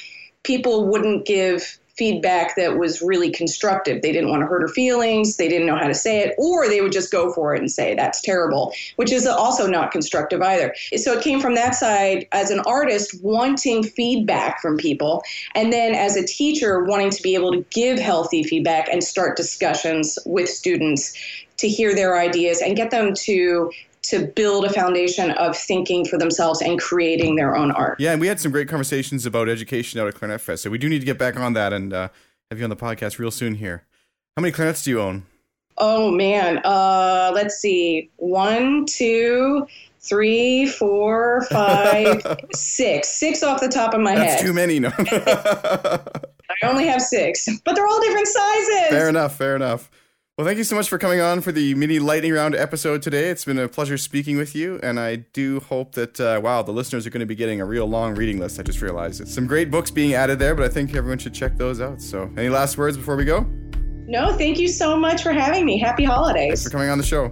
people 0.43 0.88
wouldn't 0.88 1.25
give 1.25 1.80
feedback 1.97 2.56
that 2.56 2.77
was 2.77 3.01
really 3.01 3.32
constructive. 3.32 4.01
They 4.01 4.12
didn't 4.12 4.30
want 4.30 4.41
to 4.41 4.47
hurt 4.47 4.62
her 4.62 4.67
feelings, 4.67 5.38
they 5.38 5.47
didn't 5.47 5.67
know 5.67 5.77
how 5.77 5.88
to 5.88 5.93
say 5.93 6.19
it, 6.19 6.36
or 6.38 6.67
they 6.67 6.82
would 6.82 6.91
just 6.91 7.12
go 7.12 7.34
for 7.34 7.54
it 7.56 7.60
and 7.60 7.71
say, 7.71 7.95
that's 7.95 8.21
terrible, 8.21 8.73
which 8.95 9.12
is 9.12 9.27
also 9.27 9.67
not 9.67 9.91
constructive 9.91 10.41
either. 10.41 10.73
So 10.95 11.13
it 11.13 11.23
came 11.23 11.39
from 11.39 11.56
that 11.56 11.75
side 11.75 12.27
as 12.32 12.51
an 12.51 12.62
artist 12.62 13.21
wanting 13.21 13.84
feedback 13.84 14.62
from 14.62 14.77
people, 14.77 15.23
and 15.56 15.71
then 15.71 15.93
as 15.93 16.15
a 16.15 16.25
teacher 16.25 16.84
wanting 16.84 17.10
to 17.12 17.21
be 17.21 17.36
able 17.36 17.51
to 17.51 17.65
give 17.71 17.99
healthy 17.99 18.43
feedback 18.43 18.88
and 18.91 19.04
start 19.04 19.38
discussions 19.38 20.17
with 20.25 20.49
students 20.49 21.13
to 21.58 21.67
hear 21.67 21.93
their 21.93 22.17
ideas 22.17 22.62
and 22.62 22.75
get 22.75 22.91
them 22.91 23.13
to 23.13 23.71
to 24.12 24.28
build 24.28 24.65
a 24.65 24.69
foundation 24.69 25.32
of 25.32 25.58
thinking 25.58 26.06
for 26.06 26.17
themselves 26.17 26.62
and 26.62 26.80
creating 26.80 27.36
their 27.36 27.56
own 27.56 27.71
art. 27.71 28.00
Yeah, 28.00 28.12
and 28.12 28.21
we 28.21 28.28
had 28.28 28.39
some 28.39 28.52
great 28.52 28.67
conversations 28.67 29.26
about 29.26 29.50
education 29.50 30.00
out 30.00 30.08
at 30.08 30.15
Clarinet 30.15 30.41
Fest, 30.41 30.63
so 30.63 30.69
we 30.69 30.78
do 30.78 30.88
need 30.88 31.00
to 31.00 31.06
get 31.06 31.17
back 31.17 31.38
on 31.38 31.54
that 31.54 31.74
and 31.74 31.93
uh, 31.93 32.10
have 32.50 32.60
you 32.60 32.63
on 32.63 32.69
the 32.69 32.76
podcast 32.76 33.19
real 33.19 33.32
soon 33.32 33.56
here. 33.56 33.86
How 34.38 34.41
many 34.41 34.52
clarinets 34.52 34.84
do 34.84 34.91
you 34.91 35.02
own? 35.02 35.26
Oh 35.78 36.12
man, 36.12 36.60
uh, 36.63 37.32
let's 37.34 37.56
see, 37.56 38.12
one, 38.17 38.86
two, 38.86 39.65
three, 40.02 40.67
four, 40.67 41.45
five, 41.50 42.21
six. 42.54 43.10
Six 43.10 43.43
off 43.43 43.62
the 43.62 43.69
top 43.69 43.93
of 43.93 44.02
my 44.02 44.15
That's 44.15 44.34
head. 44.34 44.39
That's 44.39 44.43
too 44.43 44.54
many. 44.54 44.80
No. 44.80 44.91
I 45.00 46.67
only 46.67 46.88
have 46.88 47.02
six, 47.02 47.47
but 47.63 47.76
they're 47.76 47.88
all 47.88 48.02
different 48.02 48.28
sizes. 48.28 48.89
Fair 48.89 49.10
enough. 49.10 49.38
Fair 49.38 49.56
enough. 49.56 49.89
Well, 50.41 50.47
thank 50.47 50.58
you 50.58 50.63
so 50.63 50.75
much 50.75 50.89
for 50.89 50.97
coming 50.97 51.21
on 51.21 51.41
for 51.41 51.51
the 51.51 51.75
mini 51.75 51.99
lightning 51.99 52.34
round 52.34 52.56
episode 52.56 53.04
today. 53.04 53.30
It's 53.30 53.45
been 53.45 53.60
a 53.60 53.67
pleasure 53.67 53.95
speaking 53.95 54.38
with 54.38 54.56
you, 54.56 54.80
and 54.82 54.99
I 54.99 55.17
do 55.17 55.60
hope 55.60 55.91
that 55.91 56.19
uh, 56.19 56.41
wow, 56.43 56.63
the 56.63 56.71
listeners 56.71 57.06
are 57.06 57.12
going 57.12 57.19
to 57.19 57.27
be 57.27 57.36
getting 57.36 57.62
a 57.62 57.65
real 57.65 57.86
long 57.86 58.15
reading 58.15 58.39
list. 58.39 58.60
I 58.60 58.63
just 58.63 58.82
realized 58.82 59.21
it's 59.21 59.32
some 59.32 59.45
great 59.45 59.69
books 59.69 59.91
being 59.91 60.15
added 60.15 60.39
there, 60.39 60.56
but 60.56 60.65
I 60.65 60.69
think 60.69 60.95
everyone 60.95 61.19
should 61.19 61.36
check 61.36 61.58
those 61.58 61.80
out. 61.80 62.01
So, 62.01 62.23
any 62.38 62.49
last 62.49 62.75
words 62.75 62.97
before 62.97 63.15
we 63.17 63.23
go? 63.23 63.41
No, 64.08 64.36
thank 64.36 64.58
you 64.58 64.67
so 64.67 64.97
much 64.97 65.21
for 65.21 65.32
having 65.32 65.63
me. 65.63 65.77
Happy 65.77 66.06
holidays. 66.06 66.47
Thanks 66.47 66.63
for 66.63 66.71
coming 66.71 66.89
on 66.89 66.97
the 66.97 67.04
show. 67.04 67.32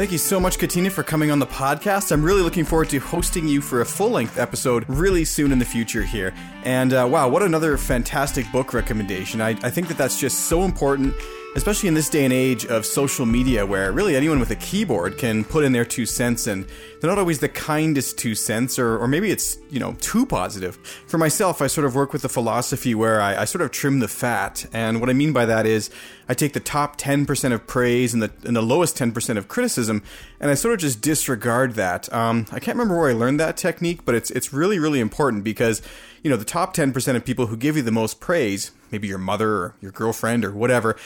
Thank 0.00 0.12
you 0.12 0.16
so 0.16 0.40
much, 0.40 0.58
Katina, 0.58 0.88
for 0.88 1.02
coming 1.02 1.30
on 1.30 1.40
the 1.40 1.46
podcast. 1.46 2.10
I'm 2.10 2.22
really 2.22 2.40
looking 2.40 2.64
forward 2.64 2.88
to 2.88 2.98
hosting 3.00 3.46
you 3.46 3.60
for 3.60 3.82
a 3.82 3.84
full 3.84 4.08
length 4.08 4.38
episode 4.38 4.86
really 4.88 5.26
soon 5.26 5.52
in 5.52 5.58
the 5.58 5.64
future 5.66 6.02
here. 6.02 6.32
And 6.64 6.94
uh, 6.94 7.06
wow, 7.06 7.28
what 7.28 7.42
another 7.42 7.76
fantastic 7.76 8.50
book 8.50 8.72
recommendation. 8.72 9.42
I, 9.42 9.50
I 9.62 9.68
think 9.68 9.88
that 9.88 9.98
that's 9.98 10.18
just 10.18 10.46
so 10.46 10.62
important 10.62 11.14
especially 11.56 11.88
in 11.88 11.94
this 11.94 12.08
day 12.08 12.24
and 12.24 12.32
age 12.32 12.64
of 12.66 12.86
social 12.86 13.26
media 13.26 13.66
where 13.66 13.90
really 13.90 14.14
anyone 14.14 14.38
with 14.38 14.52
a 14.52 14.56
keyboard 14.56 15.18
can 15.18 15.44
put 15.44 15.64
in 15.64 15.72
their 15.72 15.84
two 15.84 16.06
cents 16.06 16.46
and 16.46 16.64
they're 17.00 17.10
not 17.10 17.18
always 17.18 17.40
the 17.40 17.48
kindest 17.48 18.16
two 18.18 18.36
cents 18.36 18.78
or, 18.78 18.96
or 18.98 19.08
maybe 19.08 19.30
it's 19.32 19.58
you 19.68 19.80
know 19.80 19.94
too 20.00 20.24
positive. 20.24 20.76
For 21.08 21.18
myself 21.18 21.60
i 21.60 21.66
sort 21.66 21.86
of 21.86 21.94
work 21.96 22.12
with 22.12 22.24
a 22.24 22.28
philosophy 22.28 22.94
where 22.94 23.20
I, 23.20 23.42
I 23.42 23.44
sort 23.46 23.62
of 23.62 23.72
trim 23.72 23.98
the 23.98 24.06
fat. 24.06 24.64
And 24.72 25.00
what 25.00 25.10
i 25.10 25.12
mean 25.12 25.32
by 25.32 25.44
that 25.44 25.66
is 25.66 25.90
i 26.28 26.34
take 26.34 26.52
the 26.52 26.60
top 26.60 26.96
10% 26.96 27.52
of 27.52 27.66
praise 27.66 28.14
and 28.14 28.22
the, 28.22 28.30
and 28.46 28.54
the 28.54 28.62
lowest 28.62 28.96
10% 28.96 29.36
of 29.36 29.48
criticism 29.48 30.04
and 30.38 30.50
i 30.50 30.54
sort 30.54 30.74
of 30.74 30.80
just 30.80 31.00
disregard 31.00 31.74
that. 31.74 32.12
Um, 32.12 32.46
i 32.52 32.60
can't 32.60 32.76
remember 32.76 32.96
where 32.96 33.10
i 33.10 33.12
learned 33.12 33.40
that 33.40 33.56
technique 33.56 34.04
but 34.04 34.14
it's, 34.14 34.30
it's 34.30 34.52
really 34.52 34.78
really 34.78 35.00
important 35.00 35.42
because 35.42 35.82
you 36.22 36.30
know 36.30 36.36
the 36.36 36.44
top 36.44 36.76
10% 36.76 37.16
of 37.16 37.24
people 37.24 37.46
who 37.46 37.56
give 37.56 37.76
you 37.76 37.82
the 37.82 37.90
most 37.90 38.20
praise 38.20 38.70
maybe 38.92 39.08
your 39.08 39.18
mother 39.18 39.50
or 39.50 39.74
your 39.80 39.90
girlfriend 39.90 40.44
or 40.44 40.52
whatever 40.52 40.96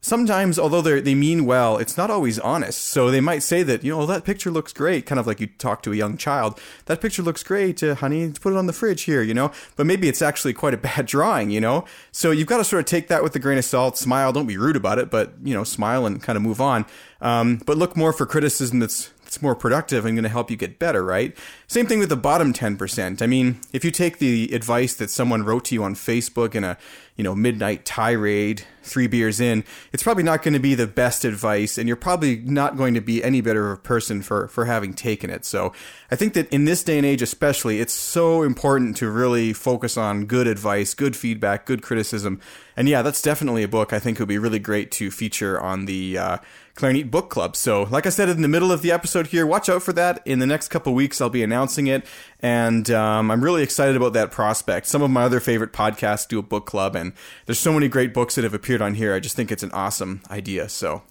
sometimes 0.00 0.58
although 0.58 0.80
they 0.80 1.00
they 1.00 1.14
mean 1.14 1.44
well 1.44 1.76
it's 1.76 1.96
not 1.96 2.10
always 2.10 2.38
honest. 2.38 2.80
So 2.80 3.10
they 3.10 3.20
might 3.20 3.42
say 3.42 3.62
that 3.62 3.82
you 3.84 3.90
know 3.92 4.06
that 4.06 4.24
picture 4.24 4.50
looks 4.50 4.72
great 4.72 5.06
kind 5.06 5.18
of 5.18 5.26
like 5.26 5.40
you 5.40 5.46
talk 5.46 5.82
to 5.82 5.92
a 5.92 5.96
young 5.96 6.16
child. 6.16 6.60
That 6.86 7.00
picture 7.00 7.22
looks 7.22 7.42
great 7.42 7.82
uh, 7.82 7.96
honey. 7.96 8.30
Put 8.30 8.52
it 8.52 8.56
on 8.56 8.66
the 8.66 8.72
fridge 8.72 9.02
here 9.02 9.22
you 9.22 9.34
know? 9.34 9.52
But 9.76 9.86
maybe 9.86 10.08
it's 10.08 10.22
actually 10.22 10.54
quite 10.54 10.74
a 10.74 10.76
bad 10.88 11.06
drawing 11.06 11.50
you 11.50 11.60
know? 11.60 11.84
So 12.12 12.30
you've 12.30 12.48
got 12.48 12.58
to 12.58 12.64
sort 12.64 12.80
of 12.80 12.86
take 12.86 13.08
that 13.08 13.22
with 13.22 13.34
a 13.36 13.38
grain 13.38 13.58
of 13.58 13.64
salt 13.64 13.98
smile 13.98 14.32
don't 14.32 14.46
be 14.46 14.56
rude 14.56 14.76
about 14.76 14.98
it 14.98 15.10
but 15.10 15.34
you 15.42 15.54
know 15.54 15.64
smile 15.64 16.06
and 16.06 16.22
kind 16.22 16.36
of 16.36 16.42
move 16.42 16.60
on. 16.60 16.86
Um, 17.20 17.60
but 17.66 17.76
look 17.76 17.96
more 17.96 18.12
for 18.12 18.26
criticism 18.26 18.78
that's 18.78 19.10
it's 19.28 19.42
more 19.42 19.54
productive 19.54 20.06
and 20.06 20.16
going 20.16 20.22
to 20.22 20.30
help 20.30 20.50
you 20.50 20.56
get 20.56 20.78
better, 20.78 21.04
right? 21.04 21.36
Same 21.66 21.84
thing 21.84 21.98
with 21.98 22.08
the 22.08 22.16
bottom 22.16 22.54
10%. 22.54 23.20
I 23.20 23.26
mean, 23.26 23.60
if 23.74 23.84
you 23.84 23.90
take 23.90 24.18
the 24.18 24.54
advice 24.54 24.94
that 24.94 25.10
someone 25.10 25.42
wrote 25.42 25.66
to 25.66 25.74
you 25.74 25.84
on 25.84 25.94
Facebook 25.94 26.54
in 26.54 26.64
a, 26.64 26.78
you 27.14 27.22
know, 27.22 27.34
midnight 27.34 27.84
tirade, 27.84 28.64
three 28.82 29.06
beers 29.06 29.38
in, 29.38 29.64
it's 29.92 30.02
probably 30.02 30.22
not 30.22 30.42
going 30.42 30.54
to 30.54 30.58
be 30.58 30.74
the 30.74 30.86
best 30.86 31.26
advice 31.26 31.76
and 31.76 31.86
you're 31.86 31.94
probably 31.94 32.36
not 32.36 32.78
going 32.78 32.94
to 32.94 33.02
be 33.02 33.22
any 33.22 33.42
better 33.42 33.70
of 33.70 33.78
a 33.78 33.82
person 33.82 34.22
for 34.22 34.48
for 34.48 34.64
having 34.64 34.94
taken 34.94 35.28
it. 35.28 35.44
So, 35.44 35.74
I 36.10 36.16
think 36.16 36.32
that 36.32 36.48
in 36.48 36.64
this 36.64 36.82
day 36.82 36.96
and 36.96 37.04
age 37.04 37.20
especially, 37.20 37.80
it's 37.80 37.92
so 37.92 38.42
important 38.42 38.96
to 38.96 39.10
really 39.10 39.52
focus 39.52 39.98
on 39.98 40.24
good 40.24 40.46
advice, 40.46 40.94
good 40.94 41.14
feedback, 41.14 41.66
good 41.66 41.82
criticism. 41.82 42.40
And 42.76 42.88
yeah, 42.88 43.02
that's 43.02 43.20
definitely 43.20 43.62
a 43.62 43.68
book 43.68 43.92
I 43.92 43.98
think 43.98 44.18
would 44.20 44.28
be 44.28 44.38
really 44.38 44.58
great 44.58 44.90
to 44.92 45.10
feature 45.10 45.60
on 45.60 45.84
the 45.84 46.16
uh, 46.16 46.38
Clarinet 46.78 47.10
Book 47.10 47.28
Club. 47.28 47.56
So, 47.56 47.82
like 47.90 48.06
I 48.06 48.10
said 48.10 48.28
in 48.28 48.40
the 48.40 48.46
middle 48.46 48.70
of 48.70 48.82
the 48.82 48.92
episode 48.92 49.26
here, 49.26 49.44
watch 49.44 49.68
out 49.68 49.82
for 49.82 49.92
that. 49.94 50.22
In 50.24 50.38
the 50.38 50.46
next 50.46 50.68
couple 50.68 50.94
weeks, 50.94 51.20
I'll 51.20 51.28
be 51.28 51.42
announcing 51.42 51.88
it, 51.88 52.06
and 52.38 52.88
um, 52.92 53.32
I'm 53.32 53.42
really 53.42 53.64
excited 53.64 53.96
about 53.96 54.12
that 54.12 54.30
prospect. 54.30 54.86
Some 54.86 55.02
of 55.02 55.10
my 55.10 55.24
other 55.24 55.40
favorite 55.40 55.72
podcasts 55.72 56.28
do 56.28 56.38
a 56.38 56.42
book 56.42 56.66
club, 56.66 56.94
and 56.94 57.14
there's 57.46 57.58
so 57.58 57.72
many 57.72 57.88
great 57.88 58.14
books 58.14 58.36
that 58.36 58.44
have 58.44 58.54
appeared 58.54 58.80
on 58.80 58.94
here. 58.94 59.12
I 59.12 59.18
just 59.18 59.34
think 59.34 59.50
it's 59.50 59.64
an 59.64 59.72
awesome 59.72 60.22
idea. 60.30 60.68
So, 60.68 61.02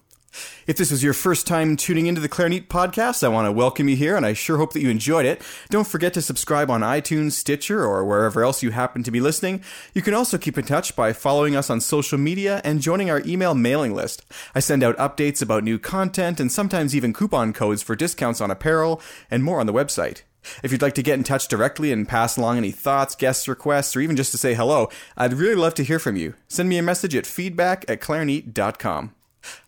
if 0.66 0.76
this 0.76 0.90
was 0.90 1.02
your 1.02 1.14
first 1.14 1.46
time 1.46 1.76
tuning 1.76 2.06
into 2.06 2.20
the 2.20 2.28
Clarinet 2.28 2.68
podcast, 2.68 3.24
I 3.24 3.28
want 3.28 3.46
to 3.46 3.52
welcome 3.52 3.88
you 3.88 3.96
here, 3.96 4.16
and 4.16 4.26
I 4.26 4.32
sure 4.32 4.58
hope 4.58 4.72
that 4.72 4.82
you 4.82 4.90
enjoyed 4.90 5.26
it. 5.26 5.42
Don't 5.70 5.86
forget 5.86 6.14
to 6.14 6.22
subscribe 6.22 6.70
on 6.70 6.82
iTunes, 6.82 7.32
Stitcher, 7.32 7.84
or 7.84 8.04
wherever 8.04 8.44
else 8.44 8.62
you 8.62 8.70
happen 8.70 9.02
to 9.02 9.10
be 9.10 9.20
listening. 9.20 9.62
You 9.94 10.02
can 10.02 10.14
also 10.14 10.38
keep 10.38 10.58
in 10.58 10.64
touch 10.64 10.94
by 10.94 11.12
following 11.12 11.56
us 11.56 11.70
on 11.70 11.80
social 11.80 12.18
media 12.18 12.60
and 12.64 12.82
joining 12.82 13.10
our 13.10 13.22
email 13.24 13.54
mailing 13.54 13.94
list. 13.94 14.24
I 14.54 14.60
send 14.60 14.82
out 14.82 14.96
updates 14.98 15.42
about 15.42 15.64
new 15.64 15.78
content 15.78 16.40
and 16.40 16.52
sometimes 16.52 16.94
even 16.94 17.12
coupon 17.12 17.52
codes 17.52 17.82
for 17.82 17.96
discounts 17.96 18.40
on 18.40 18.50
apparel 18.50 19.00
and 19.30 19.42
more 19.42 19.60
on 19.60 19.66
the 19.66 19.72
website. 19.72 20.22
If 20.62 20.72
you'd 20.72 20.82
like 20.82 20.94
to 20.94 21.02
get 21.02 21.18
in 21.18 21.24
touch 21.24 21.48
directly 21.48 21.92
and 21.92 22.08
pass 22.08 22.36
along 22.36 22.58
any 22.58 22.70
thoughts, 22.70 23.14
guest 23.14 23.48
requests, 23.48 23.96
or 23.96 24.00
even 24.00 24.16
just 24.16 24.30
to 24.32 24.38
say 24.38 24.54
hello, 24.54 24.88
I'd 25.16 25.34
really 25.34 25.54
love 25.54 25.74
to 25.74 25.84
hear 25.84 25.98
from 25.98 26.16
you. 26.16 26.34
Send 26.46 26.68
me 26.68 26.78
a 26.78 26.82
message 26.82 27.14
at 27.14 27.26
feedback 27.26 27.84
at 27.88 28.00
clarinet.com. 28.00 29.14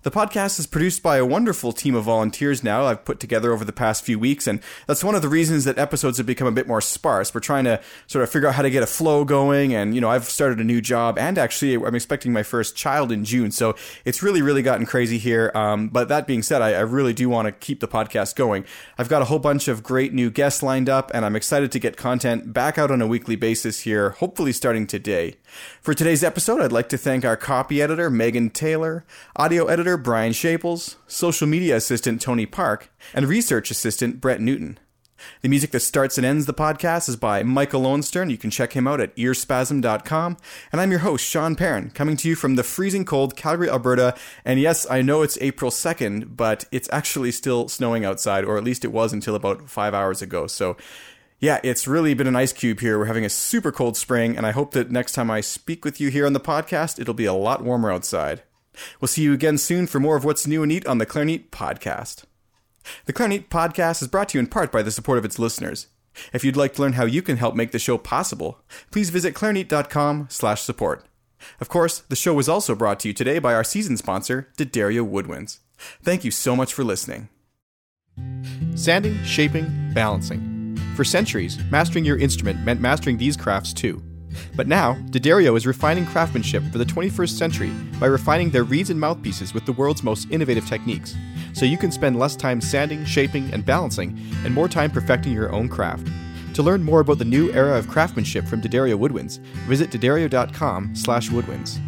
The 0.02 0.10
podcast 0.10 0.58
is 0.58 0.66
produced 0.66 1.02
by 1.02 1.18
a 1.18 1.26
wonderful 1.26 1.72
team 1.72 1.94
of 1.94 2.04
volunteers 2.04 2.64
now 2.64 2.86
I've 2.86 3.04
put 3.04 3.20
together 3.20 3.52
over 3.52 3.64
the 3.64 3.72
past 3.72 4.02
few 4.02 4.18
weeks, 4.18 4.46
and 4.46 4.60
that's 4.86 5.04
one 5.04 5.14
of 5.14 5.22
the 5.22 5.28
reasons 5.28 5.64
that 5.64 5.78
episodes 5.78 6.16
have 6.16 6.26
become 6.26 6.48
a 6.48 6.52
bit 6.52 6.66
more 6.66 6.80
sparse. 6.80 7.34
We're 7.34 7.40
trying 7.40 7.64
to 7.64 7.80
sort 8.06 8.22
of 8.22 8.30
figure 8.30 8.48
out 8.48 8.54
how 8.54 8.62
to 8.62 8.70
get 8.70 8.82
a 8.82 8.86
flow 8.86 9.24
going, 9.24 9.74
and 9.74 9.94
you 9.94 10.00
know, 10.00 10.10
I've 10.10 10.24
started 10.24 10.58
a 10.58 10.64
new 10.64 10.80
job, 10.80 11.18
and 11.18 11.36
actually, 11.36 11.74
I'm 11.74 11.94
expecting 11.94 12.32
my 12.32 12.42
first 12.42 12.76
child 12.76 13.12
in 13.12 13.24
June, 13.24 13.50
so 13.50 13.74
it's 14.04 14.22
really, 14.22 14.40
really 14.40 14.62
gotten 14.62 14.86
crazy 14.86 15.18
here. 15.18 15.52
Um, 15.54 15.88
but 15.88 16.08
that 16.08 16.26
being 16.26 16.42
said, 16.42 16.62
I, 16.62 16.72
I 16.72 16.80
really 16.80 17.12
do 17.12 17.28
want 17.28 17.46
to 17.46 17.52
keep 17.52 17.80
the 17.80 17.88
podcast 17.88 18.36
going. 18.36 18.64
I've 18.96 19.08
got 19.08 19.22
a 19.22 19.26
whole 19.26 19.38
bunch 19.38 19.68
of 19.68 19.82
great 19.82 20.14
new 20.14 20.30
guests 20.30 20.62
lined 20.62 20.88
up, 20.88 21.10
and 21.12 21.24
I'm 21.24 21.36
excited 21.36 21.70
to 21.72 21.78
get 21.78 21.96
content 21.96 22.52
back 22.52 22.78
out 22.78 22.90
on 22.90 23.02
a 23.02 23.06
weekly 23.06 23.36
basis 23.36 23.80
here, 23.80 24.10
hopefully 24.10 24.52
starting 24.52 24.86
today. 24.86 25.36
For 25.82 25.94
today's 25.94 26.24
episode, 26.24 26.60
I'd 26.60 26.72
like 26.72 26.88
to 26.90 26.98
thank 26.98 27.24
our 27.24 27.36
copy 27.36 27.82
editor, 27.82 28.08
Megan 28.08 28.50
Taylor, 28.50 29.04
audio 29.36 29.59
editor, 29.68 29.96
Brian 29.96 30.32
Shaples, 30.32 30.96
social 31.06 31.46
media 31.46 31.76
assistant, 31.76 32.20
Tony 32.20 32.46
Park, 32.46 32.92
and 33.14 33.26
research 33.26 33.70
assistant, 33.70 34.20
Brett 34.20 34.40
Newton. 34.40 34.78
The 35.42 35.48
music 35.48 35.70
that 35.72 35.80
starts 35.80 36.16
and 36.18 36.26
ends 36.26 36.46
the 36.46 36.54
podcast 36.54 37.08
is 37.08 37.16
by 37.16 37.42
Michael 37.42 37.82
Lowenstern. 37.82 38.30
You 38.30 38.38
can 38.38 38.50
check 38.50 38.72
him 38.72 38.86
out 38.86 39.00
at 39.00 39.14
earspasm.com. 39.16 40.36
And 40.72 40.80
I'm 40.80 40.90
your 40.90 41.00
host, 41.00 41.24
Sean 41.24 41.56
Perrin, 41.56 41.90
coming 41.90 42.16
to 42.18 42.28
you 42.28 42.36
from 42.36 42.56
the 42.56 42.62
freezing 42.62 43.04
cold 43.04 43.36
Calgary, 43.36 43.68
Alberta. 43.68 44.14
And 44.44 44.60
yes, 44.60 44.86
I 44.90 45.02
know 45.02 45.22
it's 45.22 45.38
April 45.40 45.70
2nd, 45.70 46.36
but 46.36 46.64
it's 46.72 46.88
actually 46.92 47.32
still 47.32 47.68
snowing 47.68 48.04
outside, 48.04 48.44
or 48.44 48.56
at 48.56 48.64
least 48.64 48.84
it 48.84 48.92
was 48.92 49.12
until 49.12 49.34
about 49.34 49.68
five 49.68 49.94
hours 49.94 50.22
ago. 50.22 50.46
So 50.46 50.76
yeah, 51.38 51.58
it's 51.62 51.88
really 51.88 52.12
been 52.14 52.26
an 52.26 52.36
ice 52.36 52.52
cube 52.52 52.80
here. 52.80 52.98
We're 52.98 53.06
having 53.06 53.24
a 53.24 53.30
super 53.30 53.72
cold 53.72 53.96
spring, 53.96 54.36
and 54.36 54.46
I 54.46 54.50
hope 54.50 54.72
that 54.72 54.90
next 54.90 55.12
time 55.12 55.30
I 55.30 55.40
speak 55.40 55.84
with 55.84 56.00
you 56.00 56.10
here 56.10 56.26
on 56.26 56.34
the 56.34 56.40
podcast, 56.40 56.98
it'll 56.98 57.14
be 57.14 57.24
a 57.24 57.32
lot 57.32 57.64
warmer 57.64 57.90
outside. 57.90 58.42
We'll 59.00 59.08
see 59.08 59.22
you 59.22 59.32
again 59.32 59.58
soon 59.58 59.86
for 59.86 60.00
more 60.00 60.16
of 60.16 60.24
what's 60.24 60.46
new 60.46 60.62
and 60.62 60.70
neat 60.70 60.86
on 60.86 60.98
the 60.98 61.06
Clarinet 61.06 61.50
podcast. 61.50 62.24
The 63.06 63.12
Clarinet 63.12 63.48
podcast 63.50 64.02
is 64.02 64.08
brought 64.08 64.30
to 64.30 64.38
you 64.38 64.40
in 64.40 64.46
part 64.46 64.72
by 64.72 64.82
the 64.82 64.90
support 64.90 65.18
of 65.18 65.24
its 65.24 65.38
listeners. 65.38 65.88
If 66.32 66.44
you'd 66.44 66.56
like 66.56 66.74
to 66.74 66.82
learn 66.82 66.94
how 66.94 67.04
you 67.04 67.22
can 67.22 67.36
help 67.36 67.54
make 67.54 67.72
the 67.72 67.78
show 67.78 67.98
possible, 67.98 68.60
please 68.90 69.10
visit 69.10 69.34
clarinet.com/support. 69.34 71.06
Of 71.60 71.68
course, 71.68 72.00
the 72.08 72.16
show 72.16 72.34
was 72.34 72.48
also 72.48 72.74
brought 72.74 73.00
to 73.00 73.08
you 73.08 73.14
today 73.14 73.38
by 73.38 73.54
our 73.54 73.64
season 73.64 73.96
sponsor, 73.96 74.48
D'Addario 74.56 75.08
Woodwinds. 75.08 75.58
Thank 76.02 76.24
you 76.24 76.30
so 76.30 76.54
much 76.54 76.74
for 76.74 76.84
listening. 76.84 77.28
Sanding, 78.74 79.22
shaping, 79.24 79.92
balancing. 79.94 80.76
For 80.96 81.04
centuries, 81.04 81.58
mastering 81.70 82.04
your 82.04 82.18
instrument 82.18 82.64
meant 82.64 82.80
mastering 82.80 83.16
these 83.16 83.36
crafts 83.36 83.72
too. 83.72 84.02
But 84.56 84.68
now, 84.68 84.94
D'Addario 85.10 85.56
is 85.56 85.66
refining 85.66 86.06
craftsmanship 86.06 86.62
for 86.70 86.78
the 86.78 86.84
21st 86.84 87.30
century 87.30 87.70
by 87.98 88.06
refining 88.06 88.50
their 88.50 88.64
reeds 88.64 88.90
and 88.90 89.00
mouthpieces 89.00 89.54
with 89.54 89.66
the 89.66 89.72
world's 89.72 90.02
most 90.02 90.30
innovative 90.30 90.66
techniques, 90.66 91.16
so 91.52 91.64
you 91.64 91.78
can 91.78 91.90
spend 91.90 92.18
less 92.18 92.36
time 92.36 92.60
sanding, 92.60 93.04
shaping, 93.04 93.52
and 93.52 93.64
balancing, 93.64 94.18
and 94.44 94.54
more 94.54 94.68
time 94.68 94.90
perfecting 94.90 95.32
your 95.32 95.52
own 95.52 95.68
craft. 95.68 96.08
To 96.54 96.62
learn 96.62 96.82
more 96.82 97.00
about 97.00 97.18
the 97.18 97.24
new 97.24 97.50
era 97.52 97.78
of 97.78 97.88
craftsmanship 97.88 98.46
from 98.46 98.60
D'Addario 98.60 98.98
Woodwinds, 98.98 99.38
visit 99.68 99.90
d'addario.com 99.90 100.94
slash 100.96 101.30
woodwinds. 101.30 101.78